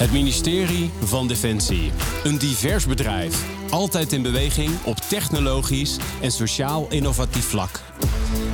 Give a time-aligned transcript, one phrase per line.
[0.00, 1.92] Het ministerie van Defensie.
[2.24, 3.44] Een divers bedrijf.
[3.70, 7.80] Altijd in beweging op technologisch en sociaal innovatief vlak.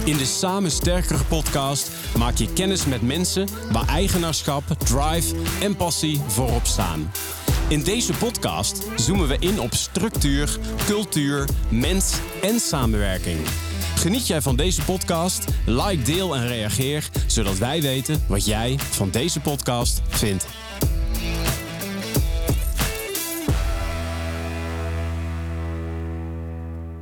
[0.05, 6.21] In de Samen Sterkere podcast maak je kennis met mensen waar eigenaarschap, drive en passie
[6.27, 7.11] voorop staan.
[7.69, 13.39] In deze podcast zoomen we in op structuur, cultuur, mens en samenwerking.
[13.97, 15.45] Geniet jij van deze podcast?
[15.67, 20.47] Like, deel en reageer, zodat wij weten wat jij van deze podcast vindt.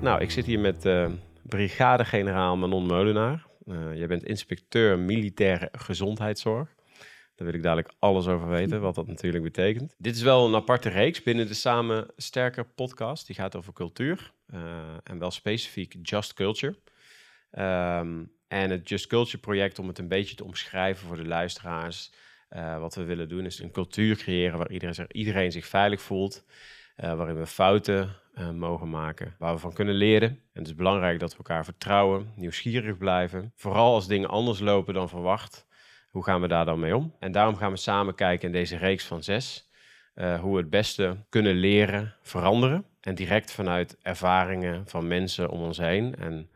[0.04, 1.10] Nou, ik zit hier met uh,
[1.42, 3.46] brigadegeneraal Manon Meulenaar.
[3.66, 6.74] Uh, jij bent inspecteur militaire gezondheidszorg.
[7.34, 9.95] Daar wil ik dadelijk alles over weten, wat dat natuurlijk betekent.
[9.98, 13.26] Dit is wel een aparte reeks binnen de Samen Sterker podcast.
[13.26, 14.60] Die gaat over cultuur uh,
[15.04, 16.76] en wel specifiek Just Culture.
[17.59, 22.12] Um, en het Just Culture project, om het een beetje te omschrijven voor de luisteraars.
[22.78, 26.45] Wat we willen doen is een cultuur creëren waar iedereen zich, iedereen zich veilig voelt.
[26.96, 30.29] Waarin we fouten uh, mogen maken, waar we van kunnen leren.
[30.29, 33.52] En het is belangrijk dat we elkaar vertrouwen, nieuwsgierig blijven.
[33.54, 35.66] Vooral als dingen anders lopen dan verwacht,
[36.10, 37.15] hoe gaan we daar dan mee om?
[37.18, 39.71] En daarom gaan we samen kijken in deze reeks van zes
[40.15, 42.85] uh, hoe we het beste kunnen leren veranderen.
[43.01, 46.15] En direct vanuit ervaringen van mensen om ons heen.
[46.16, 46.51] En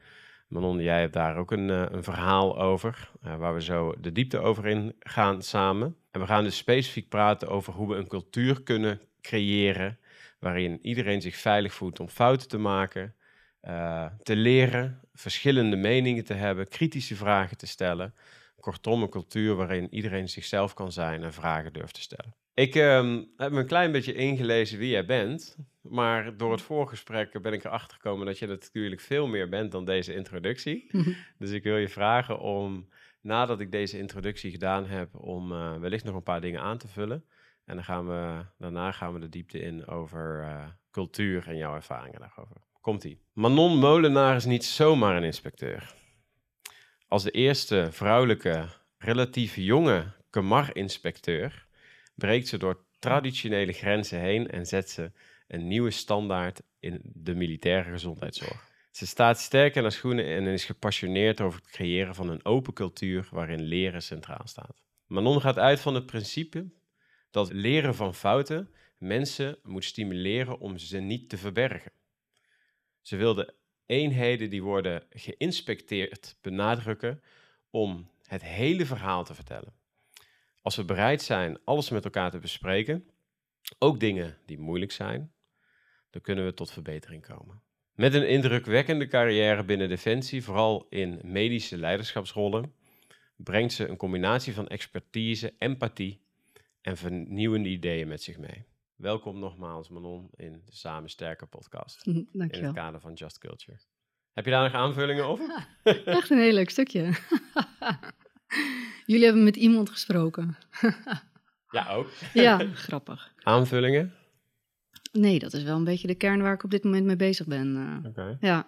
[0.49, 4.67] Manon, jij hebt daar ook een, een verhaal over, waar we zo de diepte over
[4.67, 5.97] in gaan samen.
[6.11, 9.99] En we gaan dus specifiek praten over hoe we een cultuur kunnen creëren
[10.39, 13.15] waarin iedereen zich veilig voelt om fouten te maken,
[13.63, 18.15] uh, te leren, verschillende meningen te hebben, kritische vragen te stellen.
[18.61, 22.35] Kortom, een cultuur waarin iedereen zichzelf kan zijn en vragen durft te stellen.
[22.55, 27.43] Ik uh, heb me een klein beetje ingelezen wie jij bent, maar door het voorgesprek
[27.43, 30.91] ben ik erachter gekomen dat je natuurlijk veel meer bent dan deze introductie.
[31.39, 32.89] dus ik wil je vragen om,
[33.21, 36.89] nadat ik deze introductie gedaan heb, om uh, wellicht nog een paar dingen aan te
[36.89, 37.25] vullen.
[37.69, 41.75] En dan gaan we, daarna gaan we de diepte in over uh, cultuur en jouw
[41.75, 42.57] ervaringen daarover.
[42.81, 43.21] Komt-ie.
[43.33, 45.95] Manon Molenaar is niet zomaar een inspecteur.
[47.09, 48.69] Als de eerste vrouwelijke,
[48.99, 51.67] relatief jonge Kamar-inspecteur
[52.15, 55.13] breekt ze door traditionele grenzen heen en zet ze
[55.49, 58.71] een nieuwe standaard in de militaire gezondheidszorg.
[58.91, 62.73] Ze staat sterk in haar schoenen en is gepassioneerd over het creëren van een open
[62.73, 64.83] cultuur waarin leren centraal staat.
[65.07, 66.67] Manon gaat uit van het principe
[67.39, 71.93] dat leren van fouten mensen moet stimuleren om ze niet te verbergen.
[73.01, 73.55] Ze wilde
[73.87, 77.23] eenheden die worden geïnspecteerd benadrukken
[77.71, 79.73] om het hele verhaal te vertellen.
[80.63, 83.11] Als we bereid zijn alles met elkaar te bespreken,
[83.79, 85.33] ook dingen die moeilijk zijn,
[86.11, 87.63] dan kunnen we tot verbetering komen.
[87.95, 92.75] Met een indrukwekkende carrière binnen Defensie, vooral in medische leiderschapsrollen,
[93.37, 96.27] brengt ze een combinatie van expertise, empathie
[96.89, 98.65] en vernieuwende ideeën met zich mee.
[98.97, 102.05] Welkom nogmaals, Manon, in de Samen Sterker podcast.
[102.05, 102.51] Dankjewel.
[102.51, 103.79] In het kader van Just Culture.
[104.33, 105.67] Heb je daar nog aanvullingen over?
[106.05, 107.03] Echt een heel leuk stukje.
[109.07, 110.57] Jullie hebben met iemand gesproken.
[111.77, 112.11] ja, ook.
[112.33, 113.33] ja, grappig.
[113.43, 114.15] Aanvullingen?
[115.13, 117.47] Nee, dat is wel een beetje de kern waar ik op dit moment mee bezig
[117.47, 118.01] ben.
[118.05, 118.37] Uh, okay.
[118.41, 118.67] Ja,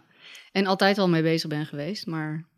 [0.53, 2.49] en altijd al mee bezig ben geweest, maar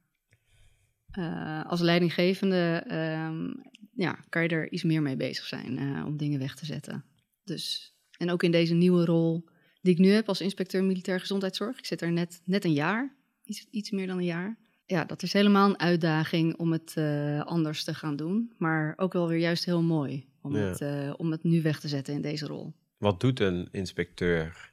[1.18, 3.54] uh, als leidinggevende uh,
[3.94, 7.04] ja, kan je er iets meer mee bezig zijn uh, om dingen weg te zetten.
[7.44, 9.48] Dus, en ook in deze nieuwe rol
[9.80, 11.78] die ik nu heb als inspecteur militair gezondheidszorg.
[11.78, 14.58] Ik zit er net, net een jaar, iets, iets meer dan een jaar.
[14.84, 18.52] Ja, dat is helemaal een uitdaging om het uh, anders te gaan doen.
[18.58, 20.60] Maar ook wel weer juist heel mooi om, ja.
[20.60, 22.74] het, om het nu weg te zetten in deze rol.
[22.98, 24.72] Wat doet een inspecteur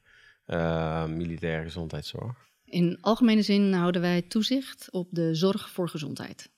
[1.08, 2.49] militair gezondheidszorg?
[2.70, 6.50] In algemene zin houden wij toezicht op de zorg voor gezondheid.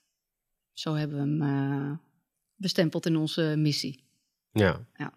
[0.73, 1.99] Zo hebben we hem
[2.55, 4.03] bestempeld in onze missie.
[4.51, 4.85] Ja.
[4.93, 5.13] ja.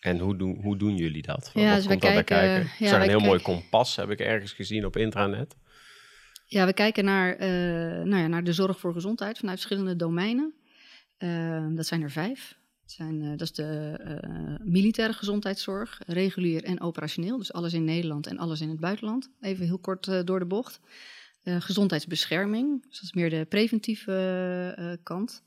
[0.00, 1.50] En hoe doen, hoe doen jullie dat?
[1.54, 2.64] Ja, dus komt dat kijken, bij kijken?
[2.64, 5.56] ja, Ik zag wij een heel mooi kompas, heb ik ergens gezien op intranet.
[6.46, 7.48] Ja, we kijken naar, eh,
[8.04, 10.54] nou ja, naar de zorg voor gezondheid vanuit verschillende domeinen.
[11.16, 12.58] Eh, dat zijn er vijf.
[12.90, 17.38] Dat, zijn, eh, dat is de eh, militaire gezondheidszorg, regulier en operationeel.
[17.38, 19.30] Dus alles in Nederland en alles in het buitenland.
[19.40, 20.80] Even heel kort eh, door de bocht.
[21.44, 25.42] Gezondheidsbescherming, dus dat is meer de preventieve kant.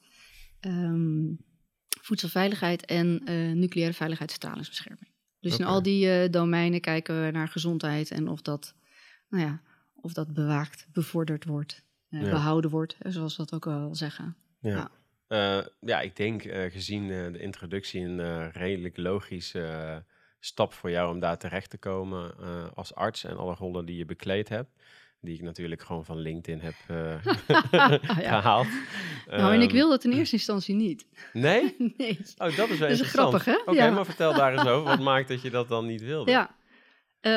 [0.60, 1.34] Ehm,
[2.02, 3.22] voedselveiligheid en
[3.60, 5.12] nucleaire veiligheid stralingsbescherming.
[5.40, 8.76] Dus in al die domeinen kijken we naar gezondheid en of dat,
[9.30, 9.62] nou ja,
[9.96, 12.30] of dat bewaakt, bevorderd wordt, eh, Ja.
[12.30, 14.36] behouden wordt, zoals we dat ook wel zeggen.
[14.60, 14.70] Ja.
[14.70, 14.92] Ja.
[15.34, 20.04] Eh, ja, ik denk eh, gezien eh, de introductie een redelijk logische
[20.40, 22.36] stap voor jou om daar terecht te komen
[22.76, 24.70] als arts en alle rollen die je bekleed hebt.
[25.22, 27.24] die ik natuurlijk gewoon van LinkedIn heb eh,
[28.24, 28.40] Ja.
[28.42, 28.68] gehaald.
[29.28, 31.06] Nou, en ik Ehm, wil dat in eerste instantie niet.
[31.34, 31.76] Nee?
[31.98, 32.20] nee.
[32.38, 33.56] Oh, dat is wel is grappig, hè?
[33.66, 33.90] Oké, Ja.
[33.90, 34.84] maar vertel daar eens over.
[34.90, 36.32] Wat maakt dat je dat dan niet wilde?
[36.32, 36.56] Ja,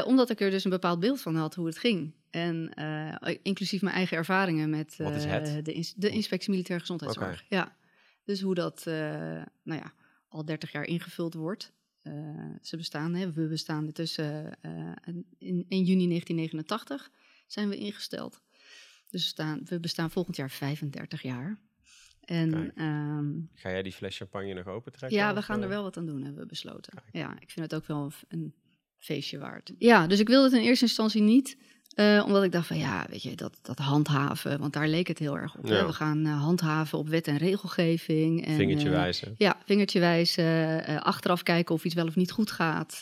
[0.05, 2.13] omdat ik er dus een bepaald beeld van had hoe het ging.
[2.31, 2.71] En
[3.43, 4.95] inclusief mijn eigen ervaringen met?
[4.97, 7.45] De, ins- de inspectie militaire gezondheidszorg.
[7.49, 7.77] Ja,
[8.27, 8.95] dus hoe dat eh,
[9.63, 9.93] nou ja,
[10.29, 11.73] al 30 jaar ingevuld wordt.
[12.03, 12.13] Eh,
[12.63, 14.93] ze bestaan, hè, we bestaan tussen eh,
[15.39, 17.11] in, in juni 1989
[17.47, 18.41] zijn we ingesteld.
[19.11, 21.61] Dus we, staan, we bestaan volgend jaar 35 jaar.
[22.21, 25.19] En ehm, Ga jij die fles champagne nog opentrekken?
[25.19, 26.93] ja, we gaan er wel wat aan doen, hebben we besloten.
[26.93, 27.09] Kijk.
[27.13, 28.55] Ja, ik vind het ook wel een, een
[28.99, 29.73] feestje waard.
[29.79, 31.59] Ja, dus ik wilde het in eerste instantie niet.
[31.97, 35.19] Eh, omdat ik dacht van ja, weet je, dat, dat handhaven, want daar leek het
[35.19, 35.67] heel erg op.
[35.67, 35.87] Ja.
[35.87, 38.47] We gaan eh, handhaven op wet en regelgeving.
[38.47, 39.35] En, Vingertje eh, wijzen.
[39.39, 43.01] Ja, vingertje wijzen, achteraf kijken of iets wel of niet goed gaat.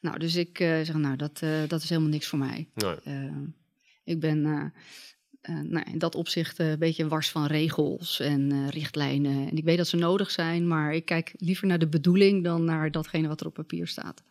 [0.00, 2.68] Nou, dus ik zeg, nou, dat, dat is helemaal niks voor mij.
[2.74, 3.30] Nee.
[4.04, 4.42] Ik ben
[5.42, 9.48] nou, in dat opzicht een beetje wars van regels en richtlijnen.
[9.48, 12.64] En ik weet dat ze nodig zijn, maar ik kijk liever naar de bedoeling dan
[12.64, 14.22] naar datgene wat er op papier staat.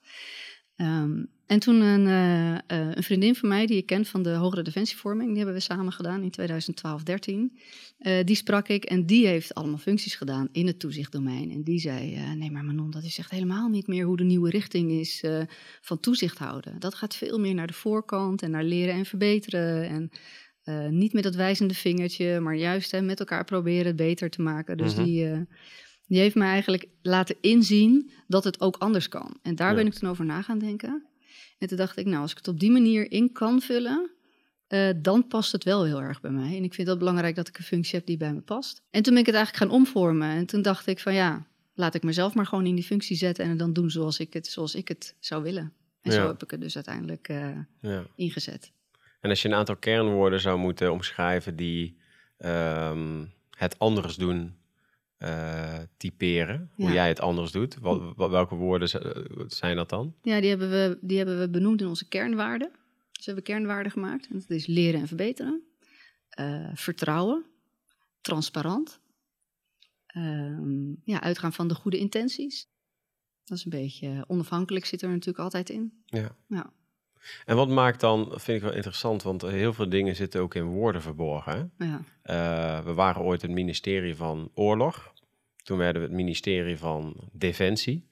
[0.75, 4.29] Ehm, en toen een, eh, eh, een vriendin van mij, die ik ken van de
[4.29, 7.59] Hogere Defensievorming, die hebben we samen gedaan in 2012-13.
[7.97, 11.51] Eh, die sprak ik en die heeft allemaal functies gedaan in het toezichtdomein.
[11.51, 14.49] En die zei, nee maar Manon, dat is echt helemaal niet meer hoe de nieuwe
[14.49, 15.23] richting is
[15.81, 16.79] van toezicht houden.
[16.79, 19.89] Dat gaat veel meer naar de voorkant en naar leren en verbeteren.
[19.89, 20.09] En
[20.97, 24.77] niet met dat wijzende vingertje, maar juist hè, met elkaar proberen het beter te maken.
[24.77, 25.03] Dus Mhm.
[25.03, 25.45] die,
[26.07, 29.37] die heeft me eigenlijk laten inzien dat het ook anders kan.
[29.41, 29.75] En daar Ja.
[29.75, 31.03] ben ik toen over na gaan denken.
[31.59, 34.09] En toen dacht ik, nou, als ik het op die manier in kan vullen,
[34.67, 36.57] eh, dan past het wel heel erg bij mij.
[36.57, 38.81] En ik vind het belangrijk dat ik een functie heb die bij me past.
[38.89, 40.29] En toen ben ik het eigenlijk gaan omvormen.
[40.29, 43.43] En toen dacht ik van ja, laat ik mezelf maar gewoon in die functie zetten
[43.43, 45.73] en het dan doen zoals ik het, zoals ik het zou willen.
[46.01, 47.49] En zo heb ik het dus uiteindelijk eh,
[47.81, 48.03] Ja.
[48.15, 48.71] ingezet.
[49.19, 51.97] En als je een aantal kernwoorden zou moeten omschrijven die
[52.37, 53.25] ehm,
[53.57, 54.55] het anders doen
[55.19, 60.15] eh, typeren, hoe jij het anders doet, wat, wat- welke woorden eh, zijn dat dan?
[60.21, 62.69] Ja, die hebben, we, die hebben we benoemd in onze kernwaarden.
[63.11, 64.27] Dus we hebben kernwaarden gemaakt.
[64.27, 65.63] En dat is leren en verbeteren.
[66.29, 67.45] eh, vertrouwen.
[68.21, 68.99] Transparant.
[70.05, 72.67] ehm, ja, uitgaan van de goede intenties.
[73.43, 76.03] Dat is een beetje onafhankelijk zit er natuurlijk altijd in.
[76.05, 76.35] Ja.
[76.47, 76.73] Ja.
[77.45, 80.63] En wat maakt dan, vind ik wel interessant, want heel veel dingen zitten ook in
[80.63, 81.71] woorden verborgen.
[81.77, 85.13] Ja, Eh, we waren ooit het ministerie van Oorlog.
[85.63, 88.07] Toen werden we het ministerie van Defensie.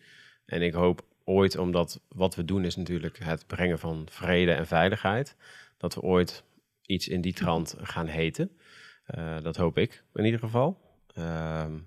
[0.45, 4.67] En ik hoop ooit, omdat wat we doen is natuurlijk het brengen van vrede en
[4.67, 5.35] veiligheid,
[5.77, 6.43] dat we ooit
[6.85, 8.51] iets in die trant gaan heten.
[9.05, 10.81] Eh, dat hoop ik in ieder geval.
[11.13, 11.77] Ehm,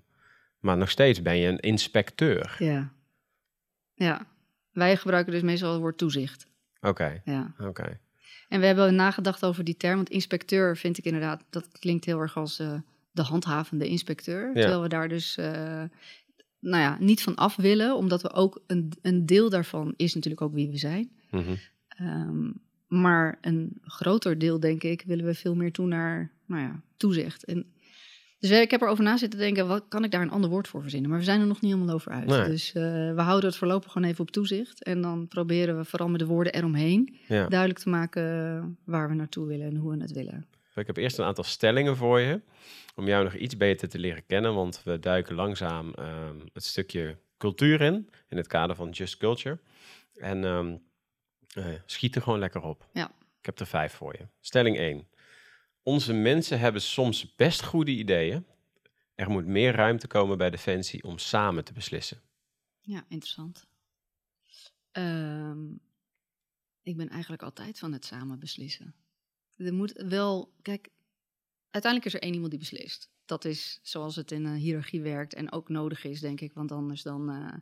[0.58, 2.56] maar nog steeds ben je een inspecteur.
[2.58, 2.92] ja.
[3.94, 4.26] ja.
[4.70, 6.49] Wij gebruiken dus meestal het woord toezicht.
[6.80, 7.54] Oké, Ja.
[7.58, 7.98] oké.
[8.48, 9.96] En we hebben nagedacht over die term.
[9.96, 12.74] Want inspecteur vind ik inderdaad, dat klinkt heel erg als eh,
[13.10, 14.52] de handhavende inspecteur.
[14.54, 15.82] Terwijl we daar dus eh,
[16.60, 17.96] nou ja, niet van af willen.
[17.96, 21.10] Omdat we ook een, een deel daarvan is natuurlijk ook wie we zijn.
[21.30, 21.54] Mhm.
[21.88, 22.50] Ehm,
[22.86, 27.44] maar een groter deel, denk ik, willen we veel meer toe naar nou ja, toezicht.
[27.44, 27.72] En,
[28.40, 30.82] dus ik heb erover na zitten denken, wat kan ik daar een ander woord voor
[30.82, 31.10] verzinnen?
[31.10, 32.26] Maar we zijn er nog niet helemaal over uit.
[32.26, 32.44] Nee.
[32.44, 32.82] Dus eh,
[33.14, 34.82] we houden het voorlopig gewoon even op toezicht.
[34.82, 37.48] En dan proberen we vooral met de woorden eromheen Ja.
[37.48, 40.46] duidelijk te maken waar we naartoe willen en hoe we het willen.
[40.74, 42.40] Ik heb eerst een aantal stellingen voor je,
[42.96, 47.16] om jou nog iets beter te leren kennen, want we duiken langzaam ehm, het stukje
[47.38, 49.58] cultuur in, in het kader van Just Culture.
[50.14, 50.76] En ehm
[51.50, 52.86] eh, schiet er gewoon lekker op.
[52.92, 53.06] Ja.
[53.40, 54.26] Ik heb er vijf voor je.
[54.40, 55.06] Stelling 1.
[55.82, 58.46] Onze mensen hebben soms best goede ideeën.
[59.14, 62.20] Er moet meer ruimte komen bij Defensie om samen te beslissen.
[62.80, 63.66] Ja, interessant.
[64.90, 65.72] Ehm,
[66.82, 68.94] ik ben eigenlijk altijd van het samen beslissen.
[69.56, 70.88] Er moet wel, kijk,
[71.70, 73.10] uiteindelijk is er één iemand die beslist.
[73.24, 76.72] Dat is zoals het in een hiërarchie werkt en ook nodig is, denk ik, want
[76.72, 77.54] anders dan, eh,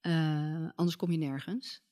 [0.00, 1.82] eh, anders kom je nergens.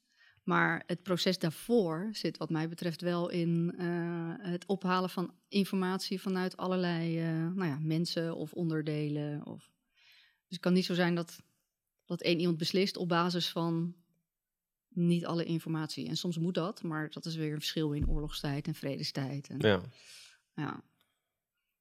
[0.48, 6.20] Maar het proces daarvoor zit, wat mij betreft, wel in eh, het ophalen van informatie
[6.20, 9.46] vanuit allerlei eh, nou ja, mensen of onderdelen.
[9.46, 9.70] Of...
[10.46, 11.42] Dus het kan niet zo zijn dat
[12.04, 13.94] dat één iemand beslist op basis van
[14.88, 16.08] niet alle informatie.
[16.08, 19.48] En soms moet dat, maar dat is weer een verschil in oorlogstijd en vredestijd.
[19.48, 19.80] En, Ja,
[20.54, 20.82] ja,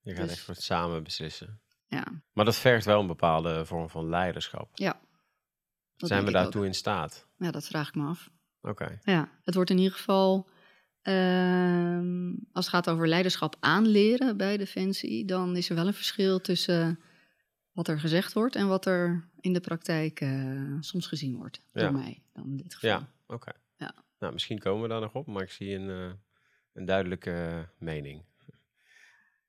[0.02, 1.62] je gaat Dus- echt voor het samen beslissen.
[1.86, 4.70] ja, Maar dat vergt wel een bepaalde vorm van leiderschap.
[4.74, 5.02] ja.
[5.96, 7.28] Dat Zijn we daartoe in staat?
[7.38, 8.30] Ja, dat vraag ik me af.
[8.68, 9.00] Oké.
[9.04, 10.50] Ja, het wordt in ieder geval,
[11.02, 16.42] ehm, als het gaat over leiderschap aanleren bij Defensie, dan is er wel een verschil
[16.42, 17.00] tussen
[17.72, 21.62] wat er gezegd wordt en wat er in de praktijk eh, soms gezien wordt.
[21.72, 21.82] Ja.
[21.82, 22.90] Door mij dan in dit geval.
[22.90, 23.52] Ja, oké.
[23.78, 23.94] Ja.
[24.20, 26.12] Nou, misschien komen we daar nog op, maar ik zie een, eh,
[26.74, 28.24] Een duidelijke mening.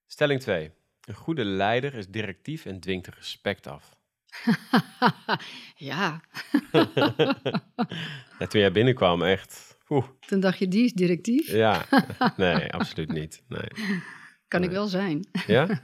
[0.06, 0.70] Stelling 2.
[1.00, 3.97] Een goede leider is directief en dwingt respect af.
[5.90, 6.20] ja,
[8.38, 9.76] Ja, toen jij binnenkwam, echt.
[9.88, 11.52] Oeh, toen dacht je, die is directief.
[11.52, 11.84] ja.
[12.36, 13.42] Nee, absoluut niet.
[13.48, 13.68] Nee.
[14.48, 15.28] Kan ik wel zijn.
[15.46, 15.82] Ja?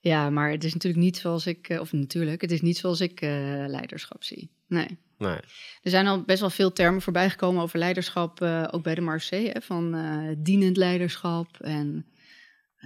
[0.00, 3.00] Ja, maar het is natuurlijk niet zoals ik, eh, of natuurlijk, het is niet zoals
[3.00, 3.30] ik eh,
[3.66, 4.50] leiderschap zie.
[4.66, 4.98] Nee.
[5.18, 5.38] Nee.
[5.82, 9.00] Er zijn al best wel veel termen voorbij gekomen over leiderschap, eh, ook bij de
[9.00, 9.96] Marseille, hè, van
[10.38, 12.06] dienend leiderschap en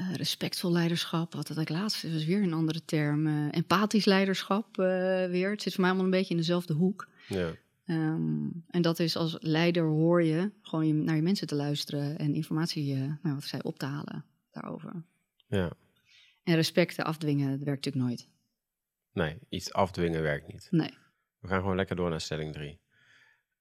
[0.01, 1.35] eh, respectvol leiderschap.
[1.35, 3.27] Wat had ik laatst, dat was weer een andere term.
[3.27, 4.85] eh, empathisch leiderschap eh,
[5.27, 5.51] weer.
[5.51, 7.09] Het zit voor mij allemaal een beetje in dezelfde hoek.
[7.29, 7.53] Ja.
[7.85, 12.19] Ehm, en dat is als leider hoor je gewoon je, naar je mensen te luisteren
[12.19, 15.05] en informatie, nou, wat zei, op te halen daarover.
[15.49, 15.73] ja.
[16.43, 18.29] En respecten afdwingen, dat werkt natuurlijk nooit.
[19.13, 20.69] Nee, iets afdwingen werkt niet.
[20.71, 20.95] Nee.
[21.39, 22.81] We gaan gewoon lekker door naar stelling 3.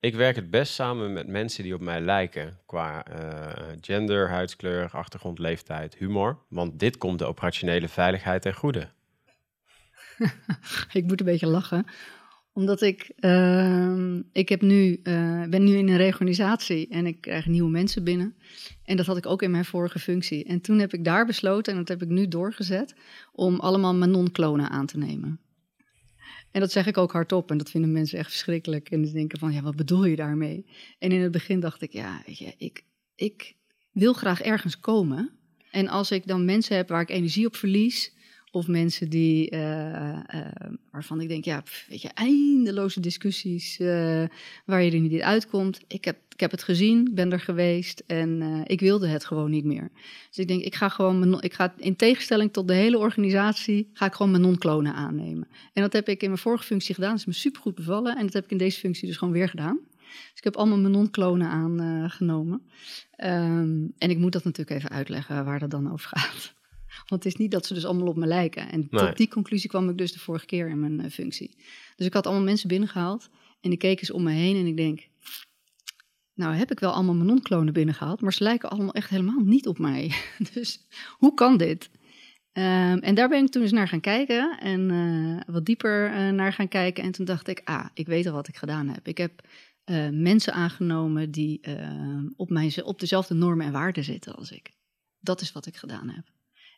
[0.01, 4.89] Ik werk het best samen met mensen die op mij lijken qua eh, gender, huidskleur,
[4.91, 6.38] achtergrond, leeftijd, humor.
[6.48, 8.89] Want dit komt de operationele veiligheid ten goede.
[10.91, 11.86] Ik moet een beetje lachen.
[12.53, 17.46] Omdat ik, ehm, ik heb nu, eh, ben nu in een reorganisatie en ik krijg
[17.46, 18.36] nieuwe mensen binnen.
[18.84, 20.46] En dat had ik ook in mijn vorige functie.
[20.46, 22.96] En toen heb ik daar besloten, en dat heb ik nu doorgezet,
[23.32, 25.39] om allemaal Manon-klonen aan te nemen.
[26.51, 28.89] En dat zeg ik ook hardop en dat vinden mensen echt verschrikkelijk.
[28.89, 30.65] En ze denken van, ja, wat bedoel je daarmee?
[31.00, 32.84] En in het begin dacht ik, ja, weet je, ik,
[33.15, 33.56] ik
[33.91, 35.32] wil graag ergens komen.
[35.72, 38.13] En als ik dan mensen heb waar ik energie op verlies,
[38.51, 40.46] of mensen die, eh, eh,
[40.91, 44.24] waarvan ik denk, ja, weet je, eindeloze discussies eh,
[44.65, 45.82] waar je er niet uitkomt.
[45.88, 49.50] Ik heb, ik heb het gezien, ik ben er geweest en ik wilde het gewoon
[49.50, 49.89] niet meer.
[50.27, 53.89] Dus ik denk, ik ga gewoon, mijn ik ga in tegenstelling tot de hele organisatie,
[53.94, 55.48] ga ik gewoon mijn non-klonen aannemen.
[55.74, 58.18] En dat heb ik in mijn vorige functie gedaan, dat is me supergoed bevallen.
[58.18, 59.79] En dat heb ik in deze functie dus gewoon weer gedaan.
[60.10, 62.62] Dus ik heb allemaal mijn non-klonen aangenomen.
[63.12, 66.58] Ehm, en ik moet dat natuurlijk even uitleggen waar dat dan over gaat.
[67.08, 68.72] Want het is niet dat ze dus allemaal op me lijken.
[68.72, 69.06] En Nee.
[69.06, 71.56] tot die conclusie kwam ik dus de vorige keer in mijn eh, functie.
[71.96, 73.29] Dus ik had allemaal mensen binnengehaald.
[73.62, 75.08] En ik keek eens om me heen en ik denk...
[76.34, 78.22] Nou heb ik wel allemaal mijn non-klonen binnengehaald...
[78.22, 80.12] maar ze lijken allemaal echt helemaal niet op mij.
[80.53, 80.88] Dus
[81.18, 81.89] hoe kan dit?
[82.51, 86.29] Ehm, en daar ben ik toen eens naar gaan kijken en eh, wat dieper eh,
[86.29, 87.03] naar gaan kijken.
[87.03, 89.08] En toen dacht ik, ah, ik weet al wat ik gedaan heb.
[89.08, 89.41] Ik heb
[90.12, 94.72] mensen aangenomen die eh, op, mijn, op dezelfde normen en waarden zitten als ik.
[95.20, 96.25] Dat is wat ik gedaan heb.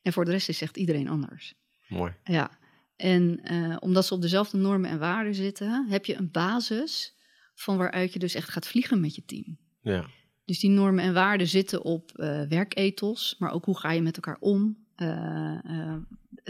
[0.01, 1.53] En voor de rest is echt iedereen anders.
[1.88, 2.13] Mooi.
[2.24, 2.60] Ja,
[2.96, 7.15] en eh, omdat ze op dezelfde normen en waarden zitten, heb je een basis
[7.55, 9.58] van waaruit je dus echt gaat vliegen met je team.
[9.81, 10.05] Ja.
[10.46, 12.12] Dus die normen en waarden zitten op
[12.50, 14.77] werkethos, maar ook hoe ga je met elkaar om?
[14.96, 15.96] Eh,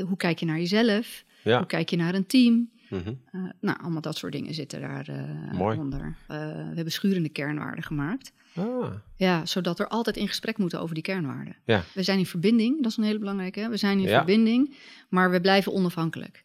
[0.06, 1.24] hoe kijk je naar jezelf?
[1.44, 1.58] Ja.
[1.58, 2.72] Hoe kijk je naar een team?
[2.92, 3.14] Mhm.
[3.32, 6.18] Eh, nou, allemaal dat soort dingen zitten daar eh, onder.
[6.28, 8.32] Eh, we hebben schurende kernwaarden gemaakt.
[8.56, 11.56] Ah, Ja, zodat er altijd in gesprek moeten over die kernwaarden.
[11.66, 11.84] Ja.
[11.94, 13.70] We zijn in verbinding, dat is een hele belangrijke.
[13.70, 14.18] We zijn in Ja.
[14.18, 14.76] verbinding,
[15.10, 16.44] maar we blijven onafhankelijk.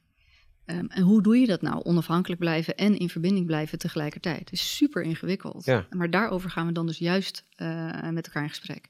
[0.65, 1.83] Ehm, en hoe doe je dat nou?
[1.85, 4.39] Onafhankelijk blijven en in verbinding blijven tegelijkertijd.
[4.39, 5.65] Het is super ingewikkeld.
[5.65, 5.87] Ja.
[5.91, 7.45] Maar daarover gaan we dan dus juist
[8.11, 8.89] met elkaar in gesprek.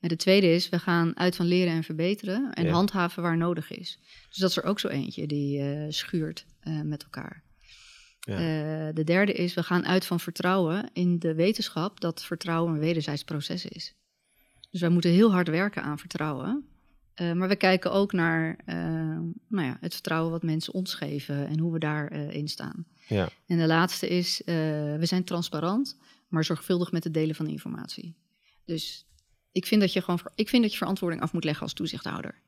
[0.00, 2.70] En de tweede is, we gaan uit van leren en verbeteren en Ja.
[2.72, 3.98] handhaven waar nodig is.
[4.28, 7.42] Dus dat is er ook zo eentje die schuurt eh, met elkaar.
[8.20, 8.34] Ja.
[8.34, 12.78] Eh, de derde is, we gaan uit van vertrouwen in de wetenschap dat vertrouwen een
[12.78, 13.94] wederzijds proces is.
[14.70, 16.64] Dus wij moeten heel hard werken aan vertrouwen.
[17.14, 18.56] Eh, maar we kijken ook naar
[19.48, 22.86] nou ja, het vertrouwen wat mensen ons geven en hoe we daarin in staan.
[23.08, 23.28] ja.
[23.46, 25.98] En de laatste is, we zijn transparant,
[26.28, 28.14] maar zorgvuldig met het delen van informatie.
[28.64, 29.06] Dus
[29.52, 32.42] ik vind dat je gewoon, ik vind dat je verantwoording af moet leggen als toezichthouder.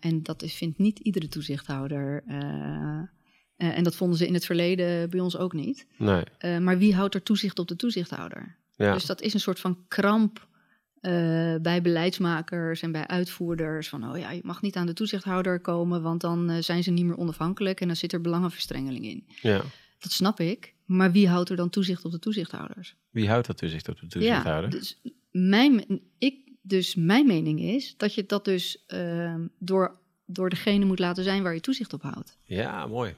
[0.00, 2.24] En dat is, vindt niet iedere toezichthouder.
[3.56, 5.86] Eh, en dat vonden ze in het verleden bij ons ook niet.
[5.96, 6.22] Nee.
[6.38, 8.56] Eh, maar wie houdt er toezicht op de toezichthouder?
[8.76, 8.92] Ja.
[8.92, 10.46] Dus dat is een soort van kramp
[11.00, 13.88] eh, bij beleidsmakers en bij uitvoerders.
[13.88, 17.04] Van, oh ja, je mag niet aan de toezichthouder komen, want dan zijn ze niet
[17.04, 19.26] meer onafhankelijk en dan zit er belangenverstrengeling in.
[19.40, 19.62] ja.
[19.98, 20.74] Dat snap ik.
[20.84, 22.96] Maar wie houdt er dan toezicht op de toezichthouders?
[23.10, 24.70] Wie houdt dat toezicht op de toezichthouder?
[24.72, 30.50] Ja, dus mijn, ik, dus mijn mening is dat je dat dus ehm, door, door
[30.50, 32.38] degene moet laten zijn waar je toezicht op houdt.
[32.44, 33.14] Ja, mooi.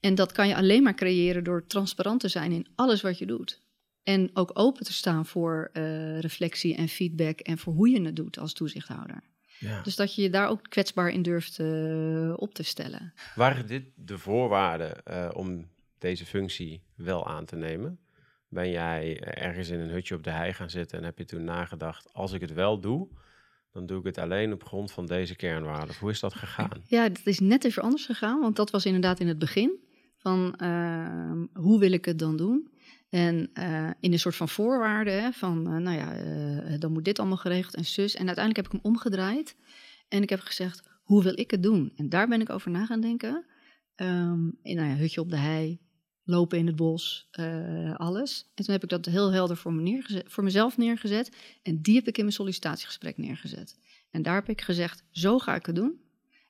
[0.00, 3.26] En dat kan je alleen maar creëren door transparant te zijn in alles wat je
[3.26, 3.60] doet.
[4.02, 8.16] En ook open te staan voor eh, reflectie en feedback en voor hoe je het
[8.16, 9.22] doet als toezichthouder.
[9.58, 9.82] Ja.
[9.82, 13.12] Dus dat je je daar ook kwetsbaar in durft eh, op te stellen.
[13.34, 17.98] Waren dit de voorwaarden eh, om deze functie wel aan te nemen?
[18.48, 21.44] Ben jij ergens in een hutje op de hei gaan zitten en heb je toen
[21.44, 23.08] nagedacht, als ik het wel doe,
[23.72, 25.96] dan doe ik het alleen op grond van deze kernwaarden.
[26.00, 26.82] Hoe is dat gegaan?
[26.86, 29.86] Ja, dat is net even anders gegaan, want dat was inderdaad in het begin
[30.28, 32.68] van ehm, hoe wil ik het dan doen?
[33.08, 37.18] En uh, in een soort van voorwaarden van, uh, nou ja, uh, dan moet dit
[37.18, 38.14] allemaal geregeld en zus.
[38.14, 39.56] En uiteindelijk heb ik hem omgedraaid
[40.08, 41.92] en ik heb gezegd, hoe wil ik het doen?
[41.96, 43.44] En daar ben ik over na gaan denken.
[43.96, 45.80] Um, in, nou ja, hutje op de hei,
[46.24, 47.28] lopen in het bos,
[47.96, 48.50] alles.
[48.54, 51.36] En toen heb ik dat heel helder voor, me voor mezelf neergezet.
[51.62, 53.78] En die heb ik in mijn sollicitatiegesprek neergezet.
[54.10, 56.00] En daar heb ik gezegd, zo ga ik het doen.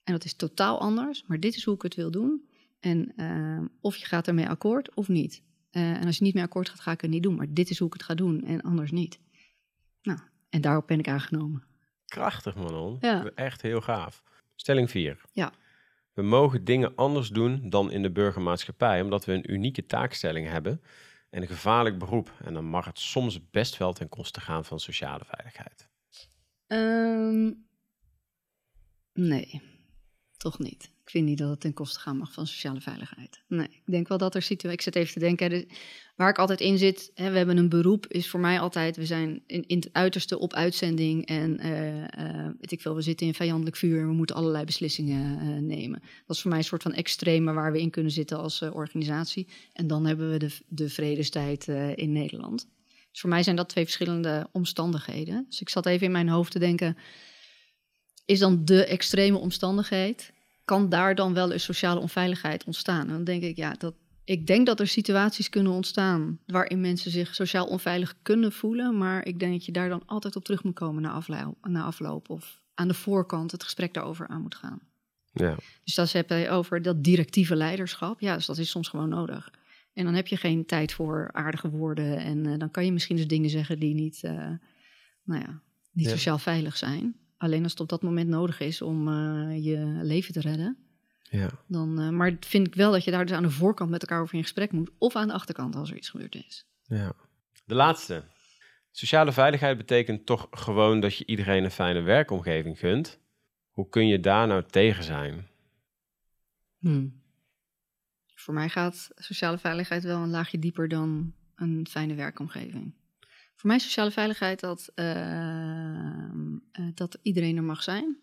[0.05, 2.49] En dat is totaal anders, maar dit is hoe ik het wil doen.
[2.81, 5.43] En uh, of je gaat ermee akkoord of niet.
[5.73, 7.35] Uh, en als je niet mee akkoord gaat, ga ik het niet doen.
[7.35, 9.21] Maar dit is hoe ik het ga doen en anders niet.
[10.03, 10.19] Nou,
[10.49, 11.65] en daarop ben ik aangenomen.
[12.07, 12.97] Krachtig, Manon.
[13.01, 13.25] Ja.
[13.35, 14.23] Echt heel gaaf.
[14.55, 15.21] Stelling 4.
[15.33, 15.53] Ja.
[16.13, 20.83] We mogen dingen anders doen dan in de burgermaatschappij, omdat we een unieke taakstelling hebben
[21.31, 22.33] en een gevaarlijk beroep.
[22.45, 25.89] En dan mag het soms best wel ten koste gaan van sociale veiligheid.
[26.67, 27.67] Um,
[29.13, 29.63] nee,
[30.39, 30.91] toch niet.
[31.03, 33.41] Ik vind niet dat het ten koste gaan mag van sociale veiligheid.
[33.47, 34.87] Nee, ik denk wel dat er situaties...
[34.87, 35.67] Ik zit even te denken,
[36.17, 37.11] waar ik altijd in zit...
[37.15, 38.97] Hè, we hebben een beroep, is voor mij altijd...
[38.97, 43.27] We zijn in, in het uiterste op uitzending en uh, weet ik veel, we zitten
[43.27, 44.01] in vijandelijk vuur...
[44.01, 46.01] en we moeten allerlei beslissingen uh, nemen.
[46.27, 49.49] Dat is voor mij een soort van extreme waar we in kunnen zitten als organisatie.
[49.73, 52.69] En dan hebben we de, de vredestijd in Nederland.
[53.11, 55.45] Dus voor mij zijn dat twee verschillende omstandigheden.
[55.49, 56.97] Dus ik zat even in mijn hoofd te denken...
[58.29, 60.33] Is dan de extreme omstandigheid
[60.65, 63.01] kan daar dan wel een sociale onveiligheid ontstaan?
[63.07, 63.95] En dan denk ik, ja, dat,
[64.25, 69.27] ik denk dat er situaties kunnen ontstaan waarin mensen zich sociaal onveilig kunnen voelen, maar
[69.27, 72.31] ik denk dat je daar dan altijd op terug moet komen na afloop, na afloop
[72.31, 74.81] of aan de voorkant het gesprek daarover aan moet gaan.
[75.33, 75.57] Ja.
[75.85, 78.21] Dus dat heb je over dat directieve leiderschap.
[78.21, 79.51] Ja, dus dat is soms gewoon nodig.
[79.93, 83.17] En dan heb je geen tijd voor aardige woorden en uh, dan kan je misschien
[83.17, 84.33] dus dingen zeggen die niet, uh,
[85.25, 85.61] nou ja,
[85.93, 86.11] niet Ja.
[86.11, 87.17] sociaal veilig zijn.
[87.39, 90.77] Alleen als het op dat moment nodig is om uh, je leven te redden.
[91.31, 91.51] Ja.
[91.67, 94.21] Dan, uh, maar vind ik wel dat je daar dus aan de voorkant met elkaar
[94.21, 94.91] over in gesprek moet.
[94.99, 96.67] Of aan de achterkant als er iets gebeurd is.
[96.83, 97.13] ja.
[97.65, 98.25] De laatste.
[98.91, 103.19] Sociale veiligheid betekent toch gewoon dat je iedereen een fijne werkomgeving gunt.
[103.71, 105.47] Hoe kun je daar nou tegen zijn?
[106.79, 107.23] Hmm.
[108.35, 112.95] Voor mij gaat sociale veiligheid wel een laagje dieper dan een fijne werkomgeving.
[113.59, 115.05] Voor mij is sociale veiligheid dat, uh,
[116.73, 118.17] uh, dat iedereen er mag zijn.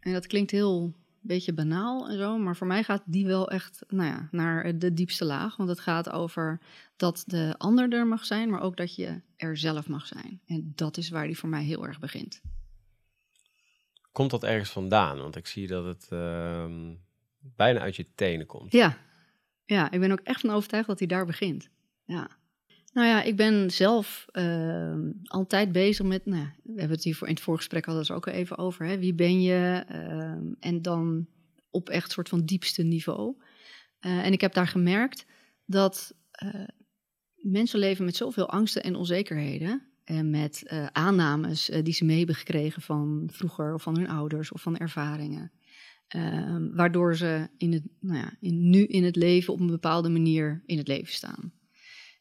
[0.00, 3.84] En dat klinkt heel beetje banaal en zo, maar voor mij gaat die wel echt
[3.88, 5.56] nou ja, naar de diepste laag.
[5.56, 6.60] Want het gaat over
[6.96, 10.40] dat de ander er mag zijn, maar ook dat je er zelf mag zijn.
[10.46, 12.40] En dat is waar die voor mij heel erg begint.
[14.12, 15.18] Komt dat ergens vandaan?
[15.18, 16.66] Want ik zie dat het uh,
[17.38, 18.72] bijna uit je tenen komt.
[18.72, 18.98] Ja.
[19.64, 21.68] ja, ik ben ook echt van overtuigd dat hij daar begint.
[22.04, 22.30] Ja.
[22.96, 27.28] Nou ja, ik ben zelf uh, altijd bezig met, nou, we hebben het hier voor,
[27.28, 29.84] in het voorgesprek hadden we het ook even over, hè, wie ben je?
[29.90, 31.26] Uh, en dan
[31.70, 33.34] op echt soort van diepste niveau.
[34.00, 35.26] Uh, en ik heb daar gemerkt
[35.64, 36.64] dat eh,
[37.36, 39.82] mensen leven met zoveel angsten en onzekerheden.
[40.04, 44.52] En met uh, aannames die ze mee hebben gekregen van vroeger of van hun ouders
[44.52, 45.52] of van ervaringen.
[46.08, 50.08] Ehm, waardoor ze in het, nou ja, in, nu in het leven op een bepaalde
[50.08, 51.52] manier in het leven staan.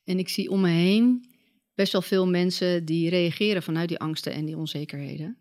[0.05, 1.25] En ik zie om me heen
[1.73, 5.37] best wel veel mensen die reageren vanuit die angsten en die onzekerheden.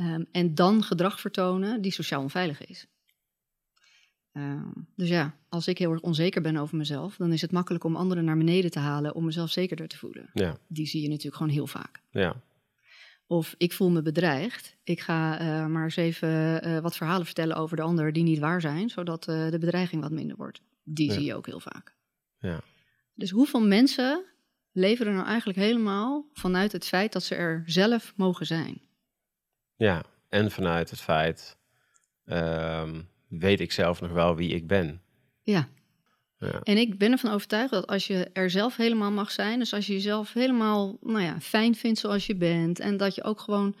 [0.00, 2.86] Um, en dan gedrag vertonen die sociaal onveilig is.
[4.32, 7.84] Um, dus ja, als ik heel erg onzeker ben over mezelf, dan is het makkelijk
[7.84, 10.30] om anderen naar beneden te halen om mezelf zekerder te voelen.
[10.32, 10.58] Ja.
[10.68, 12.02] Die zie je natuurlijk gewoon heel vaak.
[12.10, 12.42] Ja.
[13.26, 14.76] Of ik voel me bedreigd.
[14.84, 18.38] Ik ga uh, maar eens even uh, wat verhalen vertellen over de ander die niet
[18.38, 20.62] waar zijn, zodat uh, de bedreiging wat minder wordt.
[20.82, 21.12] Die Ja.
[21.12, 21.96] zie je ook heel vaak.
[22.38, 22.60] Ja.
[23.20, 24.24] Dus hoeveel mensen
[24.72, 28.80] leven er nou eigenlijk helemaal vanuit het feit dat ze er zelf mogen zijn?
[29.76, 31.56] Ja, en vanuit het feit,
[32.24, 35.02] ehm, weet ik zelf nog wel wie ik ben.
[35.42, 35.68] Ja.
[36.38, 36.60] Ja.
[36.62, 39.86] En ik ben ervan overtuigd dat als je er zelf helemaal mag zijn, dus als
[39.86, 43.74] je jezelf helemaal nou ja, fijn vindt zoals je bent, en dat je ook gewoon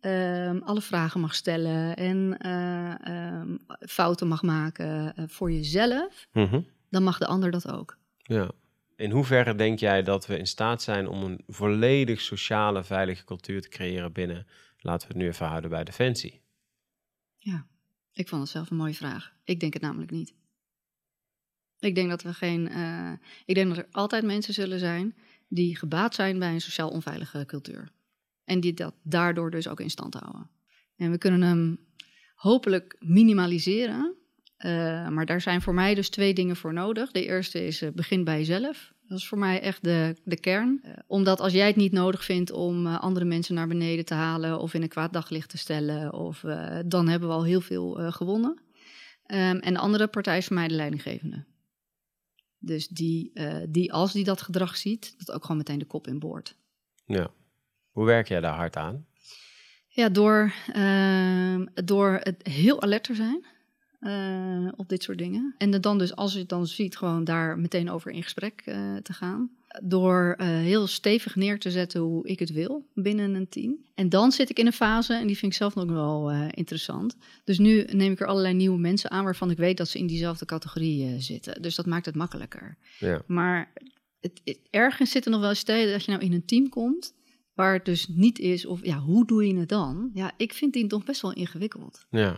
[0.00, 6.60] ehm, alle vragen mag stellen en eh, ehm, fouten mag maken eh, voor jezelf, Mhm.
[6.90, 7.96] dan mag de ander dat ook.
[8.22, 8.50] ja.
[8.96, 13.62] In hoeverre denk jij dat we in staat zijn om een volledig sociale, veilige cultuur
[13.62, 14.46] te creëren binnen,
[14.78, 16.42] laten we het nu even houden bij Defensie?
[18.12, 19.32] Ik vond het zelf een mooie vraag.
[19.44, 20.34] Ik denk het namelijk niet.
[21.78, 22.68] Ik denk dat we geen.
[22.68, 23.12] eh,
[23.44, 25.16] ik denk dat er altijd mensen zullen zijn
[25.48, 27.92] die gebaat zijn bij een sociaal onveilige cultuur.
[28.44, 30.50] En die dat daardoor dus ook in stand houden.
[30.96, 31.86] En we kunnen hem
[32.34, 34.14] hopelijk minimaliseren.
[34.56, 37.12] Eh, maar daar zijn voor mij dus twee dingen voor nodig.
[37.12, 38.92] De eerste is eh, begin bij jezelf.
[39.08, 40.80] Dat is voor mij echt de, de kern.
[40.82, 44.60] Eh, omdat als jij het niet nodig vindt om andere mensen naar beneden te halen
[44.60, 46.40] of in een kwaad daglicht te stellen, of,
[46.86, 48.60] dan hebben we al heel veel gewonnen.
[49.26, 51.44] Ehm, en de andere partij is voor mij de leidinggevende.
[52.58, 53.32] Dus die,
[53.68, 56.56] die, als die dat gedrag ziet, dat ook gewoon meteen de kop in boord.
[57.04, 57.30] Ja.
[57.90, 59.06] Hoe werk jij daar hard aan?
[59.86, 63.44] Ja, door, ehm, door het heel alert te zijn
[64.06, 65.54] eh, op dit soort dingen.
[65.58, 68.96] En dan dus, als je het dan ziet, gewoon daar meteen over in gesprek eh,
[68.96, 69.50] te gaan.
[69.82, 73.76] Door eh, heel stevig neer te zetten hoe ik het wil binnen een team.
[73.94, 77.16] En dan zit ik in een fase, en die vind ik zelf nog wel interessant.
[77.44, 80.06] Dus nu neem ik er allerlei nieuwe mensen aan waarvan ik weet dat ze in
[80.06, 81.62] diezelfde categorie zitten.
[81.62, 82.76] Dus dat maakt het makkelijker.
[82.98, 83.22] Ja.
[83.26, 83.72] Maar
[84.20, 86.68] het, het- ergens zit er nog wel eens tegen dat je nou in een team
[86.68, 87.14] komt
[87.54, 90.10] waar het dus niet is of ja, hoe doe je het dan?
[90.14, 92.06] Ja, ik vind die toch best wel ingewikkeld.
[92.10, 92.36] Ja.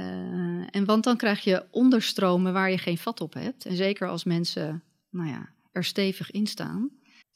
[0.00, 3.66] Eh, en want dan krijg je onderstromen waar je geen vat op hebt.
[3.66, 6.90] En zeker als mensen, nou ja, er stevig in staan.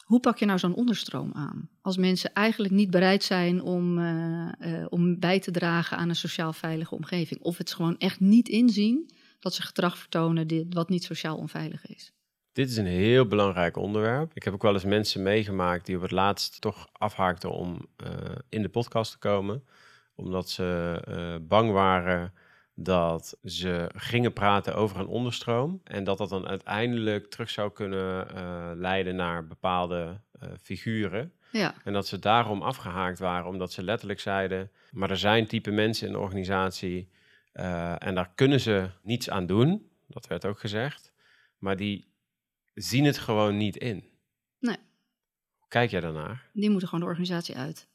[0.04, 1.68] Hoe pak je nou zo'n onderstroom aan?
[1.80, 6.16] Als mensen eigenlijk niet bereid zijn om, eh, eh, om bij te dragen aan een
[6.16, 7.40] sociaal veilige omgeving.
[7.40, 12.12] Of het gewoon echt niet inzien dat ze gedrag vertonen wat niet sociaal onveilig is.
[12.52, 14.30] Dit is een heel belangrijk onderwerp.
[14.34, 17.86] Ik heb ook wel eens mensen meegemaakt die op het laatst toch afhaakten om
[18.48, 19.64] in de podcast te komen.
[20.14, 22.32] Omdat ze bang waren
[22.74, 25.80] dat ze gingen praten over een onderstroom.
[25.84, 31.32] En dat dat dan uiteindelijk terug zou kunnen eh, leiden naar bepaalde eh, figuren.
[31.50, 35.70] Ja, En dat ze daarom afgehaakt waren, omdat ze letterlijk zeiden: maar er zijn type
[35.70, 37.08] mensen in de organisatie
[37.52, 39.90] eh, en daar kunnen ze niets aan doen.
[40.06, 41.12] Dat werd ook gezegd.
[41.58, 42.12] Maar die
[42.74, 44.04] zien het gewoon niet in.
[44.58, 44.76] Nee.
[45.58, 46.50] Hoe kijk jij daarnaar?
[46.52, 47.88] die moeten gewoon de organisatie uit.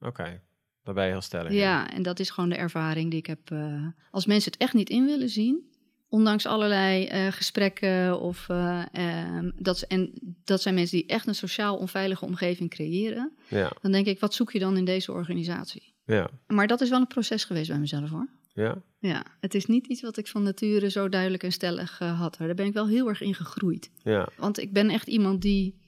[0.00, 0.40] Oké,
[0.84, 1.52] daar ben je heel stellig.
[1.52, 3.50] Ja, en dat is gewoon de ervaring die ik heb.
[3.50, 5.72] eh, als mensen het echt niet in willen zien,
[6.08, 10.12] ondanks allerlei eh, gesprekken of eh, ehm, dat, en
[10.44, 14.34] dat zijn mensen die echt een sociaal onveilige omgeving creëren, Ja, dan denk ik, wat
[14.34, 15.92] zoek je dan in deze organisatie?
[16.06, 18.28] ja, Maar dat is wel een proces geweest bij mezelf hoor.
[18.52, 18.82] ja.
[18.98, 22.36] Ja, het is niet iets wat ik van nature zo duidelijk en stellig had.
[22.38, 23.90] Daar ben ik wel heel erg in gegroeid.
[24.02, 24.28] ja.
[24.36, 25.78] Want ik ben echt iemand die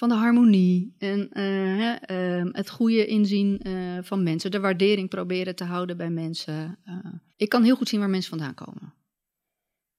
[0.00, 5.56] van de harmonie en eh, ehm, het goede inzien eh, van mensen, de waardering proberen
[5.56, 6.78] te houden bij mensen.
[6.84, 6.94] eh.
[7.36, 8.94] ik kan heel goed zien waar mensen vandaan komen.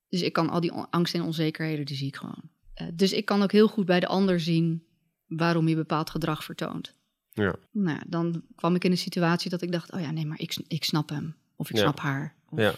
[0.10, 2.50] Dus ik kan al die angst en onzekerheden, die zie ik gewoon.
[2.94, 4.84] Dus ik kan ook heel goed bij de ander zien
[5.28, 6.94] waarom hij bepaald gedrag vertoont.
[7.32, 7.56] Ja.
[7.72, 10.58] Nou, dan kwam ik in een situatie dat ik dacht, oh ja, nee, maar ik,
[10.68, 11.36] ik snap hem.
[11.56, 11.82] Of ik Ja.
[11.82, 12.36] snap haar.
[12.50, 12.74] Of, Ja.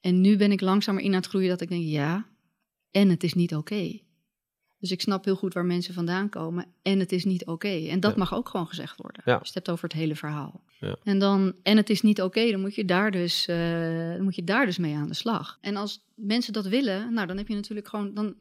[0.00, 2.26] en nu ben ik langzamer in aan het groeien dat ik denk, ja,
[2.90, 3.98] en het is niet oké.
[4.80, 7.68] Dus ik snap heel goed waar mensen vandaan komen en het is niet oké.
[7.88, 8.18] En dat Ja.
[8.18, 9.22] mag ook gewoon gezegd worden.
[9.24, 9.40] Ja.
[9.42, 10.62] Je hebt over het hele verhaal.
[10.80, 10.96] Ja.
[11.04, 13.56] En dan, en het is niet oké, dan moet je daar dus, eh,
[14.14, 15.58] dan moet je daar dus mee aan de slag.
[15.60, 18.34] En als mensen dat willen, nou dan heb je natuurlijk gewoon, dan,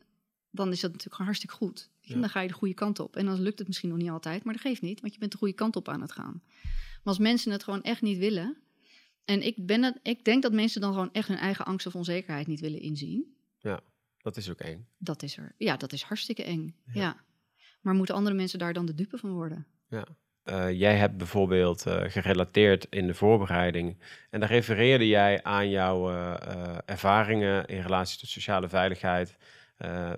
[0.52, 1.89] dan is dat natuurlijk gewoon hartstikke goed.
[2.02, 2.19] Ja.
[2.19, 3.15] Dan ga je de goede kant op.
[3.15, 5.32] En dan lukt het misschien nog niet altijd, maar dat geeft niet, want je bent
[5.32, 6.41] de goede kant op aan het gaan.
[6.63, 8.58] Maar als mensen het gewoon echt niet willen,
[9.25, 11.95] en ik, ben het, ik denk dat mensen dan gewoon echt hun eigen angst of
[11.95, 13.34] onzekerheid niet willen inzien.
[14.21, 14.88] Dat is ook eng.
[14.97, 15.53] Dat is er.
[15.58, 16.75] Ja, dat is hartstikke eng.
[16.86, 17.01] Ja.
[17.01, 17.15] Ja.
[17.82, 19.67] Maar moeten andere mensen daar dan de dupe van worden?
[20.49, 23.97] Eh, jij hebt bijvoorbeeld eh, gerelateerd in de voorbereiding.
[24.29, 29.38] En daar refereerde jij aan jouw eh, ervaringen in relatie tot sociale veiligheid.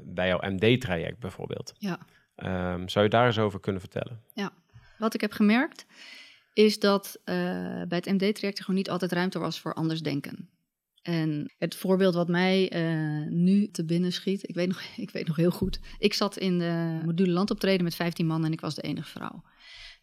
[0.01, 1.73] bij jouw MD-traject bijvoorbeeld.
[1.77, 1.99] Ja.
[2.35, 4.21] Ehm, zou je daar eens over kunnen vertellen?
[4.97, 5.85] Wat ik heb gemerkt,
[6.53, 10.49] is dat bij het MD-traject er gewoon niet altijd ruimte was voor anders denken.
[11.01, 15.27] En het voorbeeld wat mij eh, nu te binnen schiet, ik weet, nog, ik weet
[15.27, 15.79] nog heel goed.
[15.99, 19.43] Ik zat in de module landoptreden met 15 man en ik was de enige vrouw.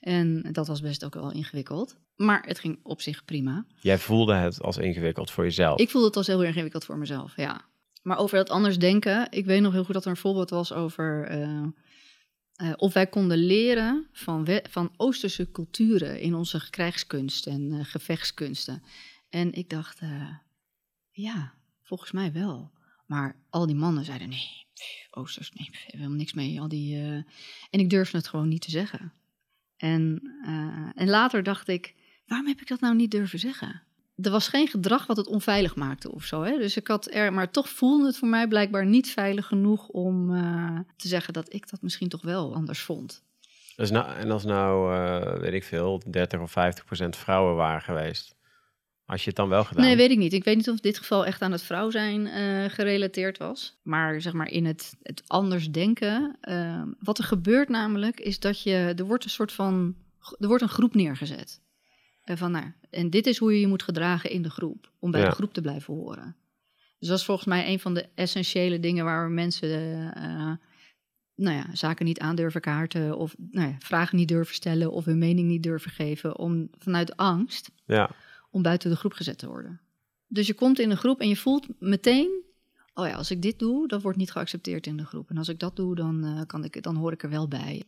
[0.01, 1.97] En dat was best ook wel ingewikkeld.
[2.17, 3.67] Maar het ging op zich prima.
[3.81, 5.79] Jij voelde het als ingewikkeld voor jezelf.
[5.81, 7.65] Ik voelde het als heel erg ingewikkeld voor mezelf, ja.
[8.03, 10.73] Maar over dat anders denken, ik weet nog heel goed dat er een voorbeeld was
[10.73, 11.63] over eh,
[12.55, 18.83] eh, of wij konden leren van, we- van Oosterse culturen in onze krijgskunst en gevechtskunsten.
[19.29, 20.01] En ik dacht,
[21.23, 21.53] ja,
[21.83, 22.71] volgens mij wel.
[23.07, 24.67] Maar al die mannen zeiden, nee,
[25.11, 26.61] Oosters, nee, pff, helemaal niks mee.
[26.61, 27.15] Al die, eh,
[27.71, 29.13] En ik durfde het gewoon niet te zeggen.
[29.77, 31.95] En, eh, en later dacht ik,
[32.27, 33.83] waarom heb ik dat nou niet durven zeggen?
[34.17, 36.43] Er was geen gedrag wat het onveilig maakte of zo.
[36.43, 36.59] Hè?
[36.59, 40.35] Dus ik had er, maar toch voelde het voor mij blijkbaar niet veilig genoeg om
[40.35, 43.23] eh, te zeggen dat ik dat misschien toch wel anders vond.
[43.77, 44.91] Dus nou, en als nou,
[45.41, 48.38] weet ik veel, 30 of 50 procent vrouwen waren geweest.
[49.09, 49.85] Had je het dan wel gedaan?
[49.85, 50.33] Nee, weet ik niet.
[50.33, 53.79] Ik weet niet of dit geval echt aan het vrouw zijn eh, gerelateerd was.
[53.83, 56.37] Maar zeg maar in het, het anders denken.
[56.41, 58.93] eh, wat er gebeurt namelijk is dat je...
[58.97, 59.97] Er wordt een soort van...
[60.39, 61.61] Er wordt een groep neergezet.
[62.25, 64.93] Eh, van, nou, en dit is hoe je je moet gedragen in de groep.
[64.99, 65.29] Om bij Ja.
[65.29, 66.37] de groep te blijven horen.
[66.99, 69.05] Dus dat is volgens mij een van de essentiële dingen...
[69.05, 69.69] waar we mensen
[70.15, 70.53] eh,
[71.35, 73.17] nou ja, zaken niet aandurven kaarten...
[73.17, 74.93] of nou ja, vragen niet durven stellen...
[74.93, 76.39] of hun mening niet durven geven...
[76.39, 78.11] om vanuit angst Ja,
[78.51, 79.81] om buiten de groep gezet te worden.
[80.27, 82.45] Dus je komt in een groep en je voelt meteen,
[82.95, 85.31] oh ja, als ik dit doe, dat wordt niet geaccepteerd in de groep.
[85.31, 87.85] En als ik dat doe, dan, uh, kan ik, dan hoor ik er wel bij.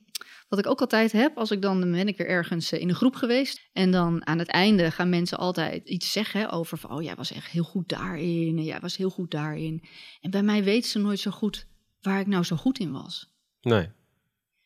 [0.48, 3.68] Wat ik ook altijd heb, als ik dan, ben ik ergens in een groep geweest.
[3.72, 7.32] En dan aan het einde gaan mensen altijd iets zeggen over van, oh jij was
[7.32, 8.56] echt heel goed daarin.
[8.56, 9.84] En jij was heel goed daarin.
[10.20, 11.66] En bij mij weten ze nooit zo goed
[12.00, 13.34] waar ik nou zo goed in was.
[13.60, 13.88] Nee.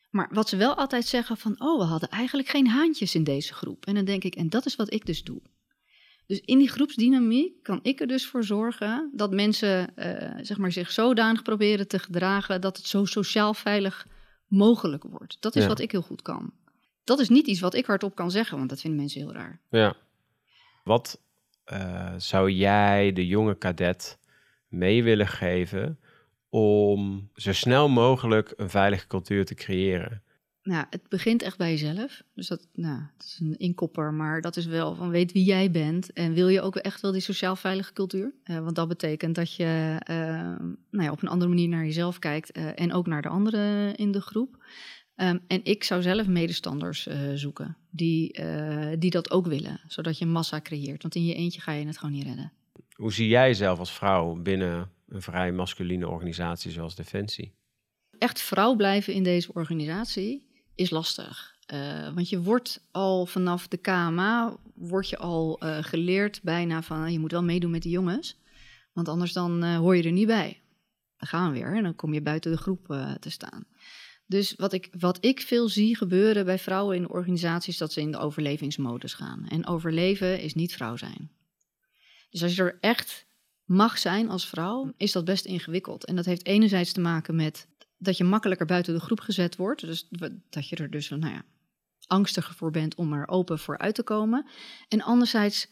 [0.09, 3.53] Maar wat ze wel altijd zeggen van, oh, we hadden eigenlijk geen haantjes in deze
[3.53, 3.85] groep.
[3.85, 5.41] En dan denk ik, en dat is wat ik dus doe.
[6.27, 10.05] Dus in die groepsdynamiek kan ik er dus voor zorgen dat mensen uh,
[10.41, 14.07] zeg maar zich zodanig proberen te gedragen dat het zo sociaal veilig
[14.47, 15.37] mogelijk wordt.
[15.39, 15.67] Dat is Ja.
[15.67, 16.53] wat ik heel goed kan.
[17.03, 19.59] Dat is niet iets wat ik hardop kan zeggen, want dat vinden mensen heel raar.
[19.69, 19.95] Ja.
[20.83, 21.21] Wat
[21.63, 24.17] eh, zou jij de jonge kadet
[24.67, 25.99] mee willen geven
[26.49, 30.23] om zo snel mogelijk een veilige cultuur te creëren?
[30.65, 32.23] Nou, het begint echt bij jezelf.
[32.33, 35.71] Dus dat, nou, dat is een inkopper, maar dat is wel van weet wie jij
[35.71, 36.13] bent.
[36.13, 38.33] En wil je ook echt wel die sociaal veilige cultuur?
[38.43, 40.15] Eh, want dat betekent dat je eh,
[40.89, 43.95] nou ja, op een andere manier naar jezelf kijkt eh, en ook naar de anderen
[43.95, 44.63] in de groep.
[45.15, 48.39] Ehm, en ik zou zelf medestanders eh, zoeken die,
[48.99, 51.01] die dat ook willen, zodat je massa creëert.
[51.01, 52.51] Want in je eentje ga je het gewoon niet redden.
[52.95, 57.53] Hoe zie jij jezelf als vrouw binnen een vrij masculine organisatie zoals Defensie?
[58.17, 61.55] echt vrouw blijven in deze organisatie is lastig.
[61.65, 67.11] Eh, want je wordt al vanaf de KMA wordt je al eh, geleerd bijna van
[67.11, 68.37] je moet wel meedoen met de jongens.
[68.93, 70.61] Want anders dan eh, hoor je er niet bij.
[71.17, 72.85] Dan gaan we weer en dan kom je buiten de groep
[73.19, 73.65] te staan.
[74.27, 78.11] Dus wat ik, wat ik veel zie gebeuren bij vrouwen in organisaties, dat ze in
[78.11, 79.47] de overlevingsmodus gaan.
[79.47, 81.31] En overleven is niet vrouw zijn.
[82.29, 83.25] Dus als je er echt
[83.65, 86.05] mag zijn als vrouw, is dat best ingewikkeld.
[86.05, 87.67] En dat heeft enerzijds te maken met
[88.05, 89.81] dat je makkelijker buiten de groep gezet wordt.
[89.81, 90.07] Dus
[90.49, 91.43] dat je er dus, nou ja,
[92.07, 94.45] angstiger voor bent om er open voor uit te komen.
[94.87, 95.67] En anderzijds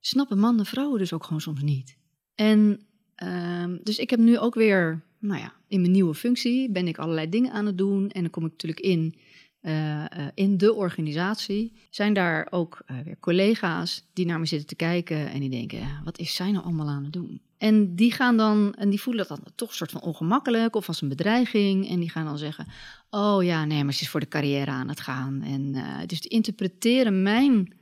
[0.00, 1.96] snappen mannen vrouwen dus ook gewoon soms niet.
[2.34, 6.88] En ehm, dus ik heb nu ook weer, nou ja, in mijn nieuwe functie ben
[6.88, 8.10] ik allerlei dingen aan het doen.
[8.10, 9.14] En dan kom ik natuurlijk in,
[9.60, 11.72] eh, eh, in de organisatie.
[11.90, 16.00] Zijn daar ook eh, weer collega's die naar me zitten te kijken en die denken,
[16.04, 17.40] wat is zij nou allemaal aan het doen?
[17.62, 20.88] En die gaan dan, en die voelen dat dan toch een soort van ongemakkelijk of
[20.88, 21.88] als een bedreiging.
[21.88, 22.66] En die gaan dan zeggen:
[23.10, 25.42] Oh ja, nee, maar ze is voor de carrière aan het gaan.
[25.42, 27.74] En uh, dus die interpreteren mijn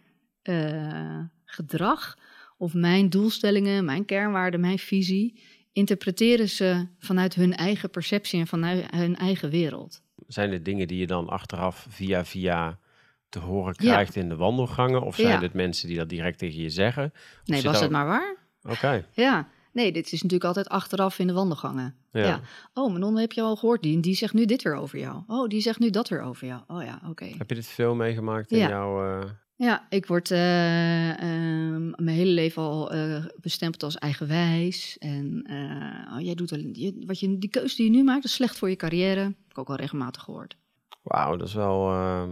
[0.42, 2.18] uh, gedrag
[2.56, 5.42] of mijn doelstellingen, mijn kernwaarden, mijn visie.
[5.72, 10.02] Interpreteren ze vanuit hun eigen perceptie en vanuit hun eigen wereld.
[10.26, 12.78] Zijn het dingen die je dan achteraf via via
[13.28, 14.20] te horen krijgt ja.
[14.20, 15.02] in de wandelgangen?
[15.02, 15.40] Of zijn ja.
[15.40, 17.12] het mensen die dat direct tegen je zeggen?
[17.14, 18.36] Of nee, was het maar waar?
[18.62, 18.72] Oké.
[18.72, 19.04] Okay.
[19.12, 21.94] Ja, Nee, dit is natuurlijk altijd achteraf in de wandelgangen.
[22.12, 22.24] Ja.
[22.24, 22.40] ja.
[22.74, 23.82] Oh, Manon, heb je al gehoord?
[23.82, 25.22] Die, die zegt nu dit weer over jou.
[25.26, 26.62] Oh, die zegt nu dat weer over jou.
[26.66, 27.10] Oh ja, oké.
[27.10, 27.34] Okay.
[27.38, 28.68] Heb je dit veel meegemaakt in ja.
[28.68, 29.20] jouw...
[29.20, 29.24] Uh...
[29.56, 34.98] Ja, ik word uh, um, mijn hele leven al uh, bestempeld als eigenwijs.
[34.98, 35.44] En
[36.12, 38.68] oh, jij doet je, wat je, die keuze die je nu maakt, is slecht voor
[38.68, 39.20] je carrière.
[39.20, 40.56] Heb ik ook al regelmatig gehoord.
[41.02, 41.90] Wauw, dat is wel...
[41.90, 42.30] ehm,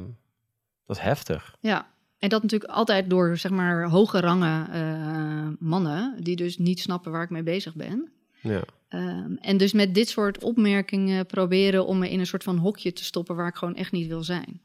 [0.86, 1.56] dat is heftig.
[1.60, 6.80] Ja, en dat natuurlijk altijd door, zeg maar, hoge rangen uh, mannen, die dus niet
[6.80, 8.12] snappen waar ik mee bezig ben.
[8.40, 8.62] Ja.
[8.90, 12.92] Um, en dus met dit soort opmerkingen proberen om me in een soort van hokje
[12.92, 14.60] te stoppen waar ik gewoon echt niet wil zijn.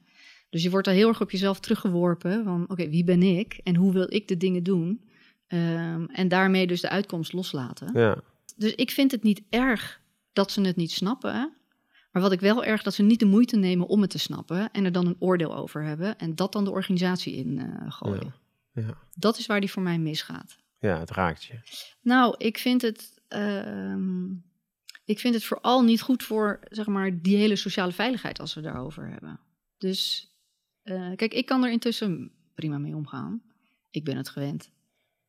[0.50, 3.60] Dus je wordt daar heel erg op jezelf teruggeworpen van, oké, okay, wie ben ik
[3.64, 5.02] en hoe wil ik de dingen doen?
[5.48, 8.00] Um, en daarmee dus de uitkomst loslaten.
[8.00, 8.22] Ja.
[8.58, 10.02] Dus ik vind het niet erg
[10.34, 11.54] dat ze het niet snappen.
[12.14, 14.72] Maar wat ik wel erg dat ze niet de moeite nemen om het te snappen
[14.72, 18.34] en er dan een oordeel over hebben en dat dan de organisatie in uh, gooien.
[18.74, 18.82] Ja.
[18.82, 18.98] Ja.
[19.14, 20.58] Dat is waar die voor mij misgaat.
[20.80, 21.60] ja, het raakt je.
[22.02, 23.96] Nou, ik vind het, uh,
[25.06, 28.62] ik vind het vooral niet goed voor zeg maar die hele sociale veiligheid als we
[28.62, 29.40] daarover hebben.
[29.78, 30.32] Dus
[30.84, 33.42] uh, kijk, ik kan er intussen prima mee omgaan.
[33.90, 34.72] Ik ben het gewend.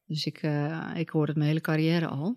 [0.07, 2.37] Dus ik, uh, ik hoor het mijn hele carrière al.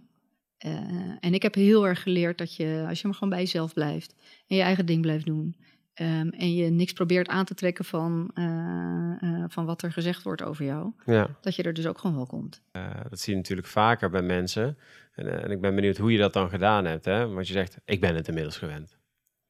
[0.65, 0.71] Uh,
[1.19, 4.15] en ik heb heel erg geleerd dat je, als je maar gewoon bij jezelf blijft
[4.47, 5.55] en je eigen ding blijft doen.
[6.01, 10.23] Um, en je niks probeert aan te trekken van, uh, uh, van wat er gezegd
[10.23, 10.91] wordt over jou.
[11.05, 11.37] Ja.
[11.41, 12.61] Dat je er dus ook gewoon wel komt.
[13.09, 14.77] dat zie je natuurlijk vaker bij mensen.
[15.13, 17.05] En, en, ik ben benieuwd hoe je dat dan gedaan hebt.
[17.05, 17.27] Hè?
[17.27, 18.97] Want je zegt, ik ben het inmiddels gewend.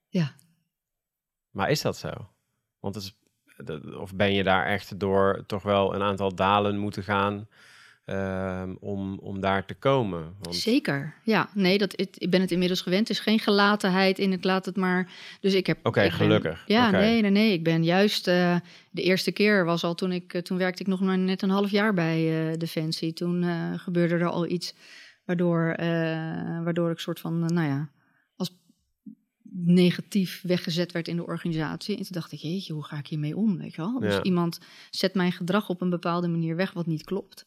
[0.08, 0.36] Ja.
[1.52, 2.30] Maar is dat zo?
[2.80, 3.15] Want het is,
[3.96, 7.48] of ben je daar echt door toch wel een aantal dalen moeten gaan...
[8.10, 10.36] Um, om, om daar te komen.
[10.39, 10.56] Want...
[10.56, 11.50] Zeker, ja.
[11.54, 13.08] Nee, dat, ik ben het inmiddels gewend.
[13.08, 15.12] Het is geen gelatenheid in het laat het maar...
[15.39, 15.78] Dus ik heb...
[15.78, 16.65] Oké, okay, gelukkig.
[16.65, 17.02] Ben, ja, okay.
[17.02, 17.54] nee, nee, nee.
[17.54, 18.28] Ik ben juist...
[18.28, 18.56] Uh,
[18.91, 20.41] de eerste keer was al toen ik...
[20.41, 23.13] Toen werkte ik nog maar net een half jaar bij uh, Defensie.
[23.13, 24.76] Toen uh, gebeurde er al iets
[25.26, 25.76] waardoor,
[26.63, 27.89] waardoor ik soort van, nou ja...
[28.36, 28.52] als
[29.52, 31.98] negatief weggezet werd in de organisatie.
[31.98, 34.00] En toen dacht ik, jeetje, hoe ga ik hiermee om, weet je wel?
[34.00, 37.46] Dus iemand zet mijn gedrag op een bepaalde manier weg wat niet klopt...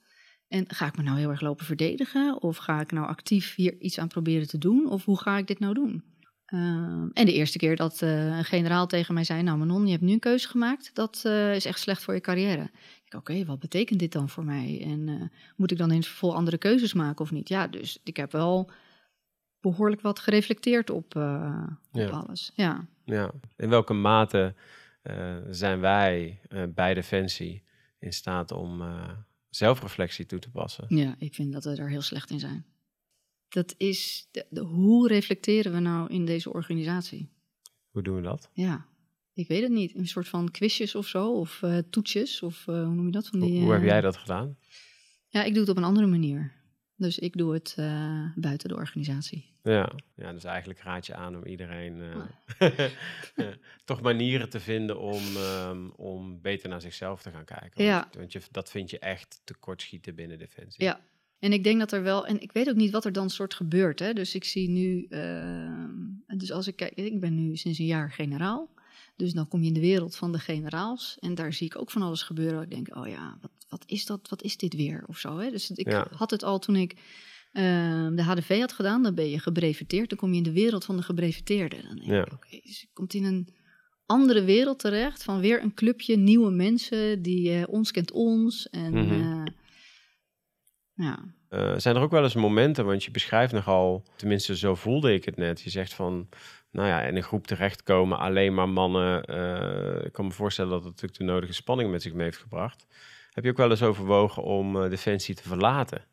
[0.50, 2.42] En ga ik me nou heel erg lopen verdedigen?
[2.42, 4.90] Of ga ik nou actief hier iets aan proberen te doen?
[4.90, 6.04] Of hoe ga ik dit nou doen?
[6.50, 9.90] Ehm, en de eerste keer dat eh, een generaal tegen mij zei: Nou, Manon, je
[9.90, 10.94] hebt nu een keuze gemaakt.
[10.94, 12.70] Dat eh, is echt slecht voor je carrière.
[13.04, 14.82] Ik oké, wat betekent dit dan voor mij?
[14.84, 17.48] En eh, moet ik dan het vervolg andere keuzes maken of niet?
[17.48, 18.70] Ja, dus ik heb wel
[19.60, 21.16] behoorlijk wat gereflecteerd op,
[21.92, 22.52] op alles.
[22.54, 22.86] Ja.
[23.04, 23.30] ja.
[23.56, 24.54] In welke mate
[25.50, 26.40] zijn wij
[26.74, 27.62] bij Defensie
[27.98, 28.82] in staat om
[29.50, 30.84] zelfreflectie toe te passen?
[30.88, 32.64] Ja, ik vind dat we er heel slecht in zijn
[33.54, 37.28] dat is, de, hoe reflecteren we nou in deze organisatie?
[37.90, 38.50] Hoe doen we dat?
[38.52, 38.86] Ja,
[39.32, 39.94] ik weet het niet.
[39.94, 43.26] Een soort van quizjes of zo, of uh, toetsjes, of uh, hoe noem je dat?
[43.26, 44.56] Van die, hoe, hoe heb jij dat gedaan?
[45.28, 46.52] Ja, ik doe het op een andere manier.
[46.96, 49.49] Dus ik doe het uh, buiten de organisatie.
[49.62, 49.92] Ja.
[50.14, 51.96] ja, dus eigenlijk raad je aan om iedereen
[52.58, 52.88] uh,
[53.84, 57.84] toch manieren te vinden om, um, om beter naar zichzelf te gaan kijken.
[57.84, 58.00] Ja.
[58.00, 60.84] Want, want je, dat vind je echt tekortschieten binnen Defensie.
[60.84, 61.00] Ja,
[61.38, 63.54] en ik denk dat er wel, en ik weet ook niet wat er dan soort
[63.54, 63.98] gebeurt.
[63.98, 64.12] Hè?
[64.12, 68.10] Dus ik zie nu, uh, dus als ik kijk, ik ben nu sinds een jaar
[68.10, 68.68] generaal.
[69.16, 71.16] Dus dan kom je in de wereld van de generaals.
[71.20, 72.62] En daar zie ik ook van alles gebeuren.
[72.62, 74.28] Ik denk, oh ja, wat, wat is dat?
[74.28, 75.04] Wat is dit weer?
[75.06, 75.38] Of zo.
[75.38, 75.50] Hè?
[75.50, 76.96] Dus ik had het al toen ik
[77.52, 79.02] uh, de HDV had gedaan.
[79.02, 80.08] Dan ben je gebreveteerd.
[80.08, 81.82] Dan kom je in de wereld van de gebreveteerden.
[81.82, 82.38] Dan denk ja.
[82.48, 83.48] ik, dus je komt in een
[84.06, 85.22] andere wereld terecht.
[85.22, 88.68] Van weer een clubje nieuwe mensen die uh, ons kent ons.
[88.68, 89.58] En mm -hmm.
[90.94, 91.18] Ja.
[91.50, 95.24] Uh, zijn er ook wel eens momenten, want je beschrijft nogal, tenminste zo voelde ik
[95.24, 95.60] het net.
[95.60, 96.28] Je zegt van,
[96.70, 99.18] nou ja, in een groep terechtkomen, alleen maar mannen.
[100.04, 102.86] Ik kan me voorstellen dat het natuurlijk de nodige spanning met zich mee heeft gebracht.
[103.30, 106.04] Heb je ook wel eens overwogen om Defensie te verlaten?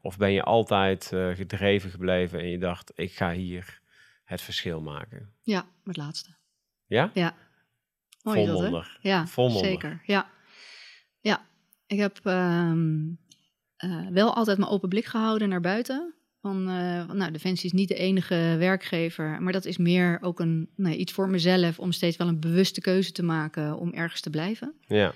[0.00, 3.80] Of ben je altijd gedreven gebleven en je dacht, ik ga hier
[4.24, 5.32] het verschil maken?
[5.42, 6.36] Ja, het laatste.
[6.86, 7.10] Ja?
[7.14, 7.34] Ja.
[8.22, 8.98] Mooi Volmondig.
[9.00, 9.70] Ja, Volmondig.
[9.70, 10.02] zeker.
[10.04, 10.30] Ja.
[11.20, 11.46] Ja,
[11.86, 13.18] ik heb um,
[13.84, 16.14] uh, wel altijd mijn open blik gehouden naar buiten.
[16.40, 20.96] Van, nou, Defensie is niet de enige werkgever, maar dat is meer ook een, nee,
[20.96, 24.74] iets voor mezelf om steeds wel een bewuste keuze te maken om ergens te blijven.
[24.86, 25.12] Ja.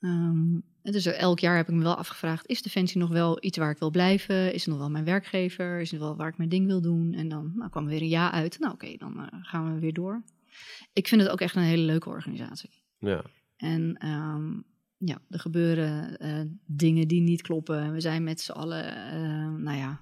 [0.00, 3.70] Um, dus elk jaar heb ik me wel afgevraagd: is Defensie nog wel iets waar
[3.70, 4.52] ik wil blijven?
[4.52, 5.80] Is het nog wel mijn werkgever?
[5.80, 7.12] Is het wel waar ik mijn ding wil doen?
[7.12, 8.58] En dan nou, kwam er weer een ja uit.
[8.58, 10.22] Nou, oké, dan uh, gaan we weer door.
[10.92, 12.70] Ik vind het ook echt een hele leuke organisatie.
[12.98, 13.22] Ja.
[13.56, 14.64] En um,
[14.96, 17.92] ja, er gebeuren uh, dingen die niet kloppen.
[17.92, 20.00] We zijn met z'n allen, uh, nou ja,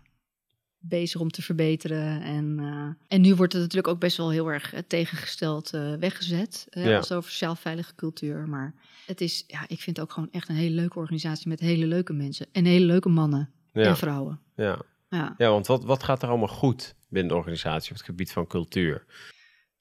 [0.81, 2.23] bezig om te verbeteren.
[2.23, 6.67] En, uh, en nu wordt het natuurlijk ook best wel heel erg tegengesteld weggezet.
[6.71, 6.97] Ja.
[6.97, 8.49] Als over sociaal veilige cultuur.
[8.49, 8.75] Maar
[9.07, 11.87] het is, ja, ik vind het ook gewoon echt een hele leuke organisatie met hele
[11.87, 12.47] leuke mensen.
[12.53, 13.83] En hele leuke mannen ja.
[13.83, 14.41] en vrouwen.
[14.57, 15.35] Ja, ja.
[15.39, 18.47] ja want wat, wat gaat er allemaal goed binnen de organisatie op het gebied van
[18.47, 19.05] cultuur?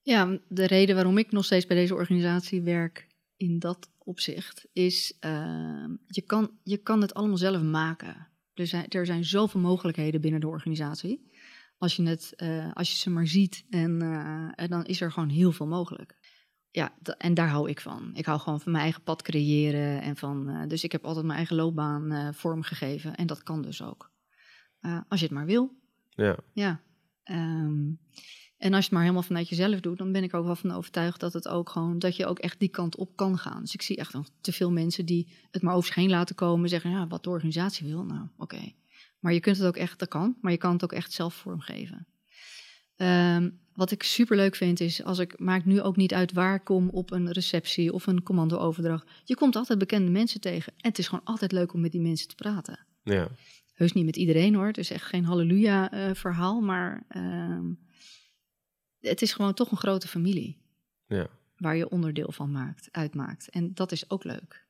[0.01, 3.07] Ja, de reden waarom ik nog steeds bij deze organisatie werk
[3.38, 8.27] in dat opzicht is, uh, je, kan, je kan het allemaal zelf maken.
[8.59, 11.31] Er zijn, er zijn zoveel mogelijkheden binnen de organisatie.
[11.77, 15.11] Als je, het, uh, als je ze maar ziet, en, uh, en dan is er
[15.11, 16.17] gewoon heel veel mogelijk.
[16.71, 18.11] Ja, en daar hou ik van.
[18.13, 20.01] Ik hou gewoon van mijn eigen pad creëren.
[20.01, 23.15] En van, uh, dus ik heb altijd mijn eigen loopbaan vormgegeven.
[23.15, 24.11] En dat kan dus ook.
[25.07, 25.77] als je het maar wil.
[26.09, 26.37] Ja.
[26.53, 26.81] Ja.
[27.25, 27.99] Um,
[28.59, 30.71] en als je het maar helemaal vanuit jezelf doet, dan ben ik ook wel van
[30.71, 33.61] overtuigd dat het ook gewoon dat je ook echt die kant op kan gaan.
[33.61, 36.35] Dus ik zie echt nog te veel mensen die het maar over zich heen laten
[36.35, 38.71] komen, zeggen ja, wat de organisatie wil, nou oké.
[39.19, 41.33] Maar je kunt het ook echt, dat kan, maar je kan het ook echt zelf
[41.33, 42.07] vormgeven.
[42.95, 46.55] Um, wat ik super leuk vind is, als ik maakt nu ook niet uit waar
[46.55, 49.07] ik kom op een receptie of een commando-overdracht.
[49.23, 52.01] Je komt altijd bekende mensen tegen en het is gewoon altijd leuk om met die
[52.01, 52.85] mensen te praten.
[53.03, 53.27] Ja.
[53.73, 57.59] Heus niet met iedereen hoor, het is echt geen halleluja uh, verhaal, maar uh,
[58.99, 60.57] het is gewoon toch een grote familie.
[61.07, 61.27] Ja.
[61.57, 63.49] Waar je onderdeel van maakt, uitmaakt.
[63.49, 64.67] En dat is ook leuk.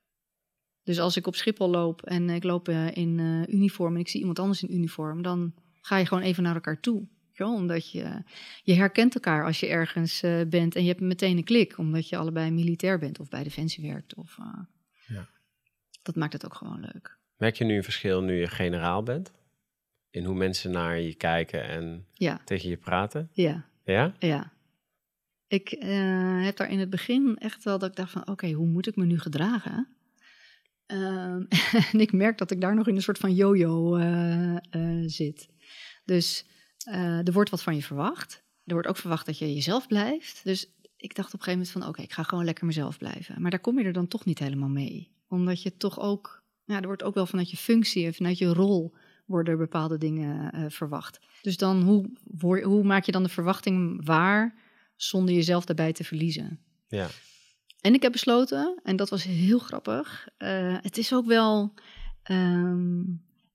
[0.83, 4.07] Dus als ik op Schiphol loop en ik loop uh, in uh, uniform en ik
[4.07, 7.07] zie iemand anders in uniform, dan ga je gewoon even naar elkaar toe.
[7.33, 8.23] Ja, omdat je,
[8.63, 12.09] je herkent elkaar als je ergens uh, bent en je hebt meteen een klik, omdat
[12.09, 14.15] je allebei militair bent of bij Defensie werkt.
[14.15, 14.37] Of,
[15.07, 15.27] ja.
[16.01, 17.17] Dat maakt het ook gewoon leuk.
[17.37, 19.31] Merk je nu een verschil nu je generaal bent?
[20.09, 22.41] In hoe mensen naar je kijken en ja.
[22.45, 23.29] tegen je praten?
[23.33, 23.68] Ja.
[23.91, 24.13] Ja?
[24.19, 24.51] Ja.
[25.47, 28.27] Ik uh, heb daar in het begin echt wel dat ik dacht van...
[28.27, 29.87] oké, hoe moet ik me nu gedragen?
[30.87, 31.33] Uh,
[31.91, 34.57] en ik merk dat ik daar nog in een soort van yo-yo uh,
[35.05, 35.49] zit.
[36.05, 36.45] Dus
[37.23, 38.43] er wordt wat van je verwacht.
[38.65, 40.43] Er wordt ook verwacht dat je jezelf blijft.
[40.43, 41.87] Dus ik dacht op een gegeven moment van...
[41.87, 43.41] oké, ik ga gewoon lekker mezelf blijven.
[43.41, 45.11] Maar daar kom je er dan toch niet helemaal mee.
[45.27, 46.43] Omdat je toch ook...
[46.65, 48.95] Ja, er wordt ook wel vanuit je functie en vanuit je rol
[49.29, 51.19] worden bepaalde dingen uh, verwacht.
[51.41, 52.09] Dus dan, hoe,
[52.63, 54.55] hoe maak je dan de verwachting waar
[54.95, 56.59] zonder jezelf daarbij te verliezen?
[56.87, 57.07] Ja.
[57.81, 61.73] En ik heb besloten, en dat was heel grappig, uh, het is ook wel
[62.23, 62.99] ehm,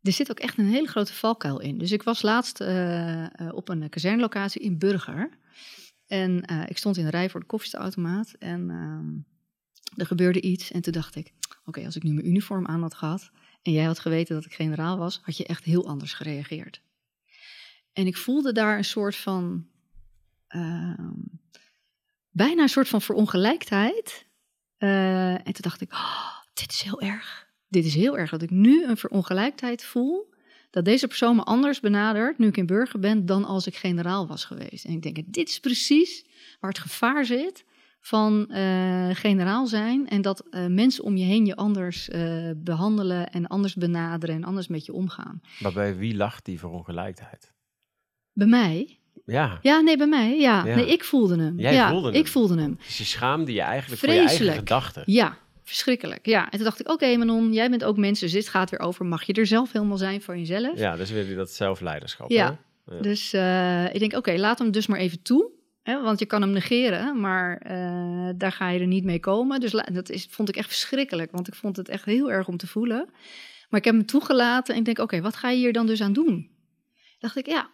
[0.02, 1.78] er zit ook echt een hele grote valkuil in.
[1.78, 5.38] Dus ik was laatst uh, op een kazernlocatie in Burger.
[6.06, 8.34] En ik stond in de rij voor de koffieautomaat.
[8.38, 9.06] En ehm,
[10.00, 10.70] er gebeurde iets.
[10.70, 11.32] En toen dacht ik,
[11.64, 13.30] oké, als ik nu mijn uniform aan had gehad...
[13.64, 15.20] en jij had geweten dat ik generaal was...
[15.22, 16.80] had je echt heel anders gereageerd.
[17.92, 19.66] En ik voelde daar een soort van...
[20.48, 21.12] Ehm,
[22.30, 24.26] bijna een soort van verongelijkheid.
[24.76, 27.44] en toen dacht ik, oh, dit is heel erg
[27.74, 30.32] dit is heel erg dat ik nu een verongelijkheid voel.
[30.70, 34.26] Dat deze persoon me anders benadert nu ik in burger ben dan als ik generaal
[34.26, 34.84] was geweest.
[34.84, 36.24] En ik denk, dit is precies
[36.60, 37.64] waar het gevaar zit
[38.04, 40.08] van uh, generaal zijn.
[40.08, 44.44] En dat uh, mensen om je heen je anders uh, behandelen en anders benaderen en
[44.44, 45.40] anders met je omgaan.
[45.58, 47.52] Maar bij wie lag die verongelijkheid?
[48.32, 48.98] Bij mij.
[49.24, 49.58] Ja.
[49.62, 50.38] Ja, nee, bij mij.
[50.38, 50.66] Ja.
[50.66, 50.74] ja.
[50.74, 51.58] Nee, ik voelde hem.
[51.58, 52.16] Jij ja, voelde hem.
[52.16, 52.78] Ik voelde hem.
[52.86, 54.28] Dus je schaamde je eigenlijk Vreselijk.
[54.28, 55.02] voor je eigen gedachten.
[55.06, 56.26] Ja, verschrikkelijk.
[56.26, 58.70] Ja, en toen dacht ik, oké okay, Manon, jij bent ook mensen, dus dit gaat
[58.70, 60.78] weer over, mag je er zelf helemaal zijn voor jezelf?
[60.78, 62.30] Ja, dus wil je dat zelfleiderschap.
[62.30, 63.00] Ja, ja.
[63.00, 63.32] dus
[63.92, 65.52] ik denk, oké, okay, laat hem dus maar even toe.
[65.84, 69.60] Hè, want je kan hem negeren, maar uh, daar ga je er niet mee komen.
[69.60, 72.56] Dus dat is, vond ik echt verschrikkelijk, want ik vond het echt heel erg om
[72.56, 73.08] te voelen.
[73.68, 75.86] Maar ik heb hem toegelaten en ik denk, oké, okay, wat ga je hier dan
[75.86, 76.50] dus aan doen?
[77.18, 77.70] Dacht ik, ja,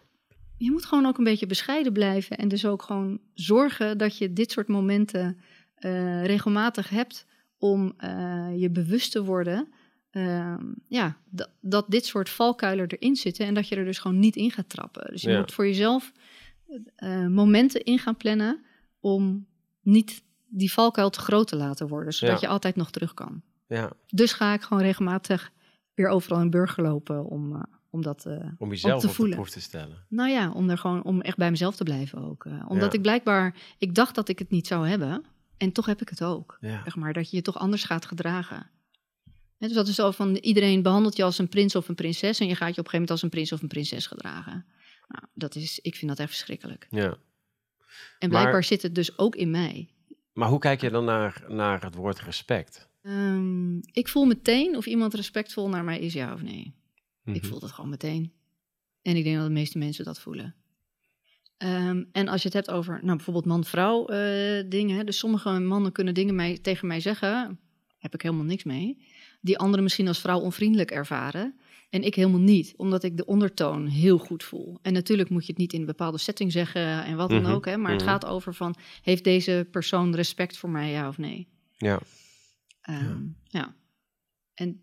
[0.56, 2.36] je moet gewoon ook een beetje bescheiden blijven.
[2.36, 5.40] En dus ook gewoon zorgen dat je dit soort momenten
[5.78, 7.26] uh, regelmatig hebt
[7.58, 9.68] om uh, je bewust te worden
[10.12, 10.56] uh,
[10.88, 11.16] ja,
[11.60, 14.68] dat dit soort valkuilen erin zitten en dat je er dus gewoon niet in gaat
[14.68, 15.10] trappen.
[15.10, 15.38] Dus je Ja.
[15.38, 16.12] moet voor jezelf
[16.96, 18.64] eh, momenten in gaan plannen
[19.00, 19.46] om
[19.82, 22.46] niet die valkuil te groot te laten worden, zodat Ja.
[22.46, 23.42] je altijd nog terug kan.
[23.68, 25.52] Ja, Dus ga ik gewoon regelmatig
[25.94, 29.16] weer overal in burger lopen om, eh, om dat eh, om jezelf te op de
[29.16, 29.34] voelen.
[29.34, 30.04] proef te stellen.
[30.08, 32.44] nou ja, om er gewoon om echt bij mezelf te blijven ook.
[32.68, 32.96] omdat Ja.
[32.96, 35.24] ik blijkbaar, ik dacht dat ik het niet zou hebben.
[35.56, 36.56] En toch heb ik het ook.
[36.60, 36.82] Ja.
[36.84, 38.70] Zeg maar, dat je je toch anders gaat gedragen.
[39.58, 42.40] Dus dat is zo van, iedereen behandelt je als een prins of een prinses...
[42.40, 44.64] en je gaat je op een gegeven moment als een prins of een prinses gedragen.
[45.10, 46.86] Nou, dat is, ik vind dat echt verschrikkelijk.
[46.90, 47.16] ja.
[48.18, 49.88] En blijkbaar zit het dus ook in mij.
[50.32, 52.88] Maar hoe kijk je dan naar, naar het woord respect?
[53.02, 56.74] Ehm, ik voel meteen of iemand respectvol naar mij is, ja of nee.
[57.24, 57.46] Ik Mhm.
[57.46, 58.32] voel dat gewoon meteen.
[59.02, 60.54] En ik denk dat de meeste mensen dat voelen.
[61.56, 64.96] Ehm, en als je het hebt over nou, bijvoorbeeld man-vrouw eh, dingen.
[64.96, 67.58] Hè, dus sommige mannen kunnen dingen mij, tegen mij zeggen.
[67.98, 69.04] Heb ik helemaal niks mee.
[69.40, 71.60] Die anderen misschien als vrouw onvriendelijk ervaren.
[71.90, 74.78] En ik helemaal niet, omdat ik de ondertoon heel goed voel.
[74.82, 77.50] En natuurlijk moet je het niet in een bepaalde setting zeggen en wat dan Mhm,
[77.50, 77.64] ook.
[77.64, 78.10] Hè, maar het mhm.
[78.10, 81.48] gaat over van, heeft deze persoon respect voor mij, ja of nee?
[81.76, 82.00] Ja,
[82.80, 83.74] Ehm, ja.
[84.54, 84.82] En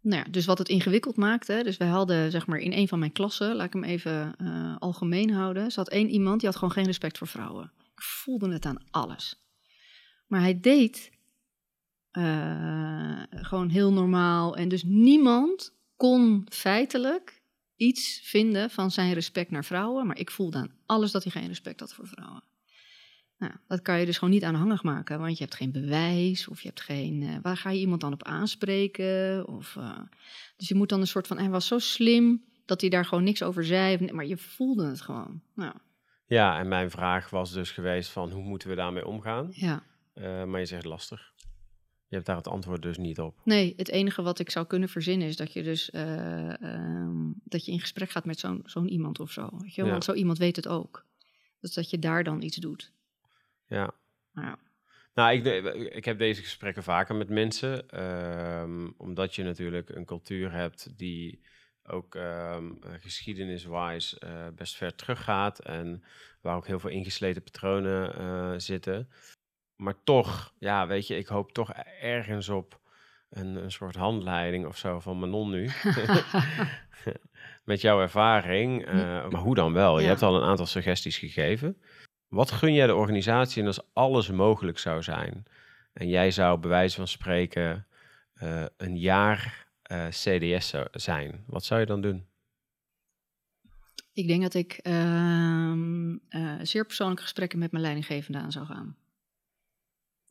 [0.00, 1.60] nou ja, dus wat het ingewikkeld maakte.
[1.64, 4.76] Dus wij hadden zeg maar in een van mijn klassen, laat ik hem even eh,
[4.78, 5.70] algemeen houden.
[5.70, 7.72] Zat één iemand die had gewoon geen respect voor vrouwen.
[7.94, 9.44] Ik voelde het aan alles.
[10.26, 11.10] Maar hij deed
[12.10, 14.56] eh, gewoon heel normaal.
[14.56, 17.42] En dus niemand kon feitelijk
[17.76, 20.06] iets vinden van zijn respect naar vrouwen.
[20.06, 22.42] Maar ik voelde aan alles dat hij geen respect had voor vrouwen.
[23.38, 26.60] Nou, dat kan je dus gewoon niet aanhangig maken, want je hebt geen bewijs of
[26.60, 27.22] je hebt geen.
[27.22, 29.48] eh, waar ga je iemand dan op aanspreken?
[29.48, 29.98] Of, eh,
[30.56, 31.38] dus je moet dan een soort van.
[31.38, 35.00] Hij was zo slim dat hij daar gewoon niks over zei, maar je voelde het
[35.00, 35.42] gewoon.
[35.54, 35.74] Nou,
[36.26, 39.48] ja, en mijn vraag was dus geweest van hoe moeten we daarmee omgaan?
[39.50, 39.82] ja.
[40.12, 41.31] Eh, maar je zegt lastig.
[42.12, 43.40] Je hebt daar het antwoord dus niet op.
[43.44, 47.64] Nee, het enige wat ik zou kunnen verzinnen is dat je dus eh, ehm, dat
[47.64, 49.48] je in gesprek gaat met zo'n zo'n iemand of zo.
[49.52, 49.84] Weet je?
[49.84, 49.90] Ja.
[49.90, 51.06] Want zo iemand weet het ook.
[51.60, 52.92] Dus dat je daar dan iets doet.
[53.66, 53.94] Ja.
[54.32, 54.58] Nou ja.
[55.14, 55.44] Nou, ik,
[55.94, 61.40] ik heb deze gesprekken vaker met mensen, ehm, omdat je natuurlijk een cultuur hebt die
[61.82, 66.04] ook ehm geschiedeniswise eh, best ver teruggaat en
[66.40, 69.08] waar ook heel veel ingesleten patronen eh, zitten.
[69.82, 72.80] Maar toch, ja, weet je, ik hoop toch ergens op
[73.30, 75.70] een, een soort handleiding of zo van Manon nu.
[77.64, 78.84] Met jouw ervaring.
[78.86, 80.00] eh, maar hoe dan wel?
[80.00, 81.76] Je hebt al een aantal suggesties gegeven.
[82.28, 85.44] Wat gun jij de organisatie en als alles mogelijk zou zijn?
[85.92, 87.86] En jij zou bij wijze van spreken
[88.34, 91.44] eh, een jaar eh, CDS zou zijn.
[91.46, 92.26] Wat zou je dan doen?
[94.12, 98.96] Ik denk dat ik ehm, eh, zeer persoonlijke gesprekken met mijn leidinggevende aan zou gaan.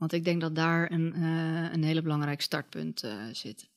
[0.02, 3.70] Want ik denk dat daar een, eh, een hele belangrijk startpunt eh, zit.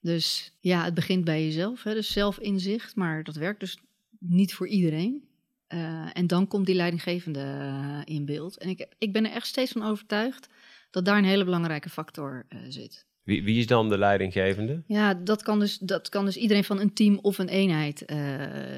[0.00, 3.78] Dus ja, het begint bij jezelf, hè, dus zelfinzicht, maar dat werkt dus
[4.18, 5.28] niet voor iedereen.
[5.66, 8.58] Eh, en dan komt die leidinggevende in beeld.
[8.58, 10.48] En ik, ik ben er echt steeds van overtuigd
[10.90, 13.06] dat daar een hele belangrijke factor zit.
[13.22, 14.82] Wie, wie is dan de leidinggevende?
[14.86, 18.02] Ja, dat kan dus, dat kan dus iedereen van een team of een eenheid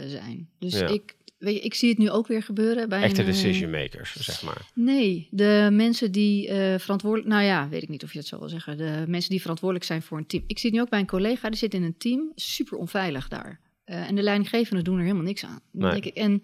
[0.07, 0.51] zijn.
[0.59, 0.87] Dus Ja.
[0.89, 3.71] ik, weet je, ik zie het nu ook weer gebeuren bij Echte een, eh, decision
[3.71, 4.71] makers, zeg maar.
[4.75, 7.29] Nee, de mensen die eh, verantwoordelijk...
[7.29, 8.77] Nou ja, weet ik niet of je dat zo wil zeggen.
[8.77, 10.45] De mensen die verantwoordelijk zijn voor een team.
[10.47, 13.29] Ik zie het nu ook bij een collega, die zit in een team, super onveilig
[13.29, 13.61] daar.
[13.85, 15.61] Eh, en de leidinggevenden doen er helemaal niks aan.
[15.73, 15.91] Nee.
[15.91, 16.15] Denk ik.
[16.15, 16.43] En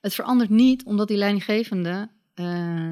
[0.00, 2.10] het verandert niet omdat die leidinggevenden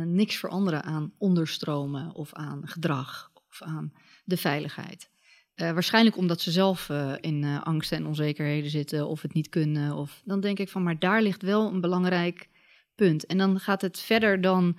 [0.04, 3.92] niks veranderen aan onderstromen of aan gedrag of aan
[4.24, 5.08] de veiligheid.
[5.54, 9.48] Eh, waarschijnlijk omdat ze zelf eh, in eh, angsten en onzekerheden zitten of het niet
[9.48, 9.96] kunnen.
[9.96, 12.48] Of, dan denk ik van, maar daar ligt wel een belangrijk
[12.94, 13.26] punt.
[13.26, 14.76] En dan gaat het verder dan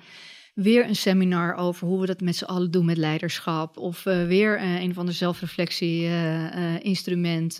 [0.54, 3.78] weer een seminar over hoe we dat met z'n allen doen met leiderschap.
[3.78, 7.60] Of weer een van de zelfreflectie-instrument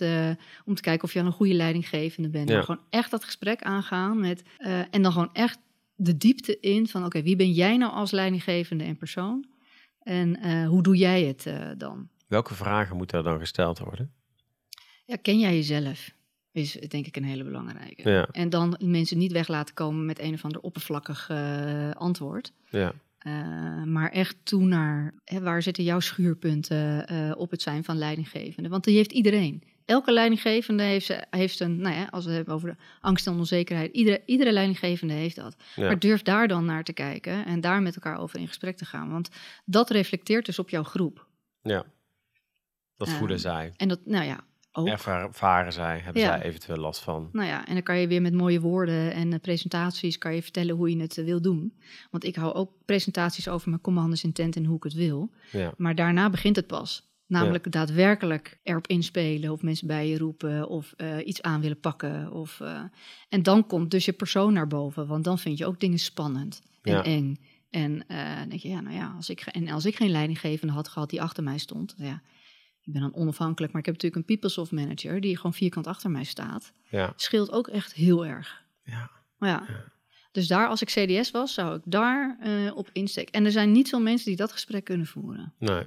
[0.64, 2.48] om te kijken of je al een goede leidinggevende bent.
[2.48, 2.54] Ja.
[2.54, 4.42] Maar gewoon echt dat gesprek aangaan met,
[4.90, 5.58] en dan gewoon echt
[5.94, 9.46] de diepte in van, oké, wie ben jij nou als leidinggevende en persoon?
[10.02, 11.46] En hoe doe jij het
[11.78, 12.08] dan?
[12.26, 14.12] Welke vragen moeten er dan gesteld worden?
[15.04, 16.10] Ja, ken jij jezelf?
[16.52, 18.10] Is denk ik een hele belangrijke.
[18.10, 18.28] Ja.
[18.32, 22.52] En dan mensen niet weg laten komen met een of ander oppervlakkig eh, antwoord.
[22.70, 27.84] Ja, Eh, maar echt toe naar hè, waar zitten jouw schuurpunten eh, op het zijn
[27.84, 28.68] van leidinggevende.
[28.68, 29.62] Want die heeft iedereen.
[29.84, 33.26] Elke leidinggevende heeft, ze- heeft een, nou ja, als we het hebben over de angst
[33.26, 35.56] en onzekerheid, iedere, iedere leidinggevende heeft dat.
[35.76, 35.86] ja.
[35.86, 38.84] Maar durf daar dan naar te kijken en daar met elkaar over in gesprek te
[38.84, 39.10] gaan.
[39.10, 39.28] Want
[39.64, 41.26] dat reflecteert dus op jouw groep.
[41.62, 41.84] ja.
[42.96, 43.72] Dat voelen zij.
[43.76, 44.44] En dat, nou ja,
[44.76, 44.86] ook.
[44.86, 46.28] Ervaren zij, hebben Ja.
[46.28, 47.28] zij eventueel last van.
[47.32, 50.42] Nou ja, en dan kan je weer met mooie woorden en eh, presentaties kan je
[50.42, 51.78] vertellen hoe je het eh, wil doen.
[52.10, 55.30] Want ik hou ook presentaties over mijn commanders intent en hoe ik het wil.
[55.52, 57.04] Ja, Maar daarna begint het pas.
[57.26, 62.32] Namelijk daadwerkelijk erop inspelen of mensen bij je roepen of eh, iets aan willen pakken.
[62.32, 62.60] Of,
[63.28, 66.62] en dan komt dus je persoon naar boven, want dan vind je ook dingen spannend
[66.82, 67.38] en eng.
[67.70, 68.04] En
[68.48, 71.22] denk je, ja, nou ja, als ik, en als ik geen leidinggevende had gehad die
[71.22, 72.22] achter mij stond, ja,
[72.86, 76.10] ik ben dan onafhankelijk, maar ik heb natuurlijk een PeopleSoft manager die gewoon vierkant achter
[76.10, 76.72] mij staat.
[76.90, 78.64] ja, Scheelt ook echt heel erg.
[78.82, 79.10] ja.
[79.36, 79.84] Maar ja.
[80.32, 83.32] Dus daar, als ik CDS was, zou ik daar eh, op insteken.
[83.32, 85.54] En er zijn niet veel mensen die dat gesprek kunnen voeren.
[85.58, 85.86] Nee,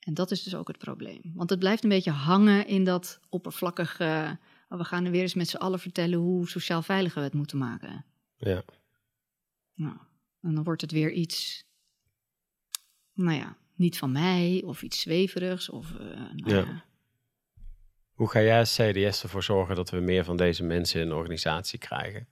[0.00, 1.32] En dat is dus ook het probleem.
[1.34, 4.38] Want het blijft een beetje hangen in dat oppervlakkige...
[4.68, 7.34] oh, we gaan er weer eens met z'n allen vertellen hoe sociaal veilig we het
[7.34, 8.04] moeten maken.
[8.36, 8.62] ja.
[9.74, 9.96] Nou,
[10.40, 11.64] en dan wordt het weer iets...
[13.12, 15.90] Nou ja, niet van mij of iets zweverigs of...
[15.90, 16.84] eh, nou Ja.
[18.12, 21.12] Hoe ga jij als CDS ervoor zorgen dat we meer van deze mensen in een
[21.12, 22.28] organisatie krijgen?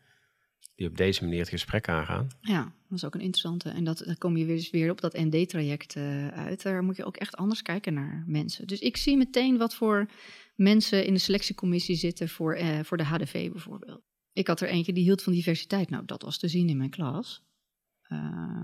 [0.74, 2.28] Die op deze manier het gesprek aangaan?
[2.40, 3.70] Ja, dat is ook een interessante.
[3.70, 6.62] En dat, dan kom je weer, weer op dat ND-traject eh, uit.
[6.62, 8.66] Daar moet je ook echt anders kijken naar mensen.
[8.66, 10.08] Dus ik zie meteen wat voor
[10.54, 14.02] mensen in de selectiecommissie zitten voor, eh, voor de HDV bijvoorbeeld.
[14.32, 15.90] Ik had er eentje die hield van diversiteit.
[15.90, 17.46] Nou, dat was te zien in mijn klas.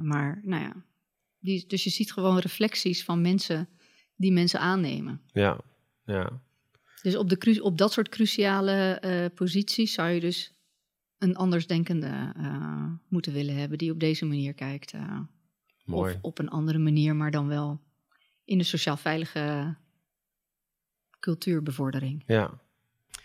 [0.03, 0.85] Maar, nou ja.
[1.45, 3.69] Die, dus je ziet gewoon reflecties van mensen
[4.17, 5.21] die mensen aannemen.
[5.33, 5.59] Ja,
[6.05, 6.43] ja,
[7.03, 10.53] Dus op, de, cru- op dat soort cruciale eh, posities zou je dus
[11.19, 14.93] een andersdenkende eh moeten willen hebben die op deze manier kijkt.
[14.93, 15.19] eh,
[15.85, 16.15] mooi.
[16.15, 17.81] of op een andere manier, maar dan wel
[18.45, 19.77] in de sociaal veilige
[21.21, 22.23] cultuurbevordering.
[22.27, 22.63] Ja.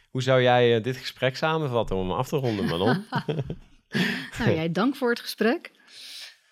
[0.09, 3.03] Hoe zou jij dit gesprek samenvatten om hem af te ronden, Manon?
[4.39, 5.71] Nou, jij dank voor het gesprek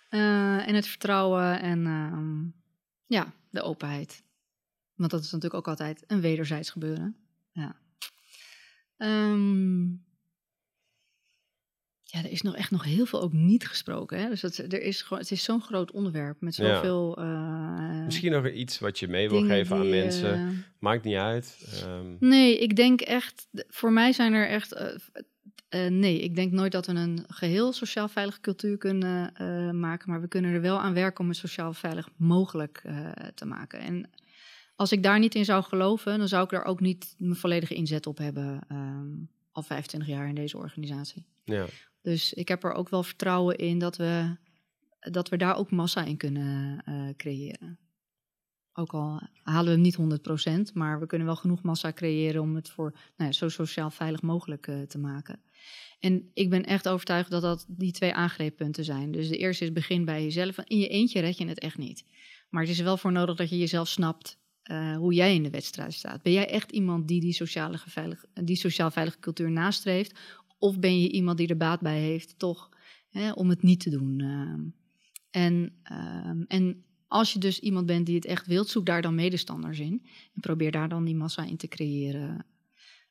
[0.10, 2.44] eh, en het vertrouwen en ehm,
[3.06, 4.24] ja, de openheid.
[4.96, 7.16] Want dat is natuurlijk ook altijd een wederzijds gebeuren.
[7.52, 7.76] Ja.
[8.98, 9.86] Ehm,
[12.10, 14.20] ja, er is nog echt nog heel veel ook niet gesproken.
[14.20, 14.30] Hè?
[14.30, 16.74] Dus dat, er is gewoon, het is zo'n groot onderwerp met Ja.
[16.76, 17.18] zoveel.
[17.18, 20.34] eh, Misschien nog iets wat je mee wil geven aan die, mensen.
[20.34, 20.48] eh,
[20.80, 21.68] Maakt niet uit.
[21.84, 24.76] Ehm, Nee, ik denk echt, voor mij zijn er echt,
[25.70, 30.10] eh, nee, ik denk nooit dat we een geheel sociaal veilige cultuur kunnen eh, maken,
[30.10, 33.80] maar we kunnen er wel aan werken om het sociaal veilig mogelijk eh, te maken.
[33.80, 34.10] En
[34.76, 37.74] als ik daar niet in zou geloven, dan zou ik er ook niet mijn volledige
[37.74, 39.08] inzet op hebben, ehm,
[39.52, 41.26] al 25 jaar in deze organisatie.
[41.44, 41.66] ja.
[42.02, 44.36] Dus ik heb er ook wel vertrouwen in dat we,
[45.00, 46.84] dat we daar ook massa in kunnen
[47.18, 47.80] creëren.
[48.80, 52.56] Ook al halen we hem niet 100%, maar we kunnen wel genoeg massa creëren om
[52.56, 55.40] het voor nou ja, zo sociaal veilig mogelijk eh, te maken.
[56.00, 59.12] En ik ben echt overtuigd dat dat die twee aangreeppunten zijn.
[59.12, 60.58] Dus de eerste is begin bij jezelf.
[60.58, 62.06] In je eentje red je het echt niet.
[62.50, 65.44] Maar het is er wel voor nodig dat je jezelf snapt eh, hoe jij in
[65.44, 66.22] de wedstrijd staat.
[66.22, 70.20] Ben jij echt iemand die die, sociale geveilig, die sociaal veilige cultuur nastreeft?
[70.58, 72.70] Of ben je iemand die er baat bij heeft, toch,
[73.10, 74.20] hè, om het niet te doen?
[74.20, 74.62] ehm.
[75.30, 79.16] en, ehm, en als je dus iemand bent die het echt wilt, zoek daar dan
[79.16, 80.06] medestanders in.
[80.34, 82.46] En probeer daar dan die massa in te creëren.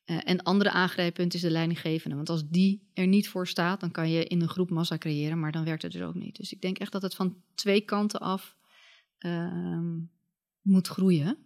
[0.05, 2.17] Eh, en andere aangrijppunt is de leidinggevende.
[2.17, 5.39] Want als die er niet voor staat, dan kan je in een groep massa creëren,
[5.39, 6.37] maar dan werkt het dus ook niet.
[6.37, 8.57] Dus ik denk echt dat het van twee kanten af
[9.19, 9.99] ehm,
[10.61, 11.39] moet groeien.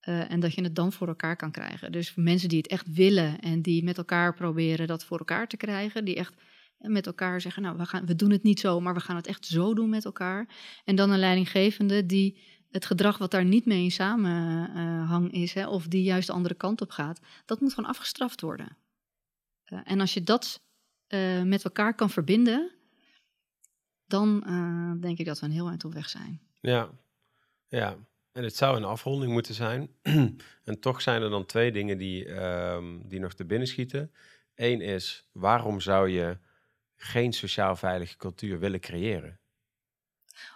[0.00, 1.92] Eh, en dat je het dan voor elkaar kan krijgen.
[1.92, 5.56] Dus mensen die het echt willen en die met elkaar proberen dat voor elkaar te
[5.56, 6.34] krijgen, die echt
[6.78, 9.26] Met elkaar zeggen, nou, we, gaan, we doen het niet zo, maar we gaan het
[9.26, 10.48] echt zo doen met elkaar.
[10.84, 12.38] En dan een leidinggevende die
[12.70, 16.54] het gedrag wat daar niet mee in samenhang is, hè, of die juist de andere
[16.54, 18.76] kant op gaat, dat moet gewoon afgestraft worden.
[19.66, 20.62] Uh, en als je dat
[21.08, 22.70] uh, met elkaar kan verbinden,
[24.06, 26.40] dan uh, denk ik dat we een heel eind op weg zijn.
[26.60, 26.90] Ja,
[27.68, 27.96] ja.
[28.32, 29.90] En het zou een afronding moeten zijn.
[30.64, 34.12] en toch zijn er dan twee dingen die, um, die nog te binnen schieten.
[34.54, 36.38] Eén is, waarom zou je
[36.98, 39.40] geen sociaal veilige cultuur willen creëren?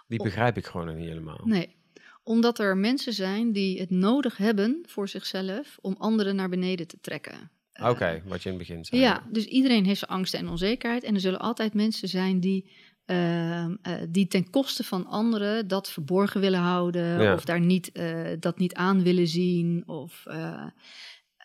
[0.07, 1.41] Die begrijp ik gewoon niet helemaal.
[1.43, 1.75] Nee,
[2.23, 6.97] omdat er mensen zijn die het nodig hebben voor zichzelf om anderen naar beneden te
[7.01, 7.51] trekken.
[7.73, 9.01] Oké, okay, uh, wat je in het begin zei.
[9.01, 11.03] Ja, dus iedereen heeft zijn angsten en onzekerheid.
[11.03, 12.71] En er zullen altijd mensen zijn die,
[13.05, 13.73] uh, uh,
[14.09, 17.21] die ten koste van anderen dat verborgen willen houden.
[17.21, 17.33] Ja.
[17.33, 17.91] Of daar niet,
[18.39, 19.87] dat niet aan willen zien.
[19.87, 20.23] Of,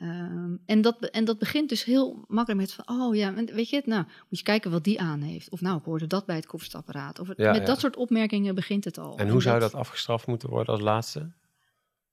[0.02, 3.76] Um, en, dat, en dat begint dus heel makkelijk met van, oh ja, weet je
[3.76, 5.50] het, nou, moet je kijken wat die aan heeft.
[5.50, 7.18] Of nou, ik hoorde dat bij het koffiestapparaat.
[7.18, 7.66] Of het, ja, met ja.
[7.66, 9.18] dat soort opmerkingen begint het al.
[9.18, 11.30] En hoe en zou dat, dat afgestraft moeten worden als laatste?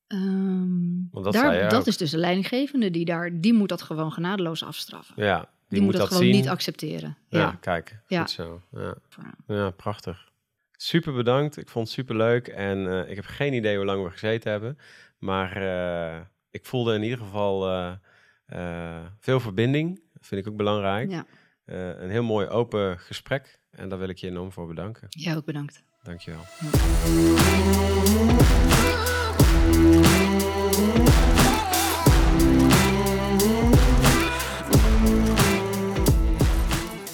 [0.08, 4.12] Um, Want dat, daar, dat is dus de leidinggevende die daar, die moet dat gewoon
[4.12, 5.14] genadeloos afstraffen.
[5.18, 6.36] Ja, die, die moet, moet dat, gewoon zien.
[6.36, 7.18] niet accepteren.
[7.28, 7.58] Ja, ja.
[7.62, 8.20] kijk, ja.
[8.20, 8.62] goed zo.
[8.72, 8.96] Ja.
[9.48, 10.32] ja, prachtig.
[10.72, 14.04] Super bedankt, ik vond het super leuk en uh, ik heb geen idee hoe lang
[14.04, 14.78] we gezeten hebben,
[15.18, 15.62] maar...
[15.62, 16.20] Uh,
[16.56, 17.92] ik voelde in ieder geval eh,
[18.46, 20.02] eh, veel verbinding.
[20.14, 21.10] Dat vind ik ook belangrijk.
[21.12, 21.26] Ja.
[21.66, 23.60] Eh, een heel mooi open gesprek.
[23.72, 25.08] En daar wil ik je enorm voor bedanken.
[25.10, 25.84] jij ook bedankt.
[26.04, 26.42] Dankjewel.
[30.98, 31.05] Ja.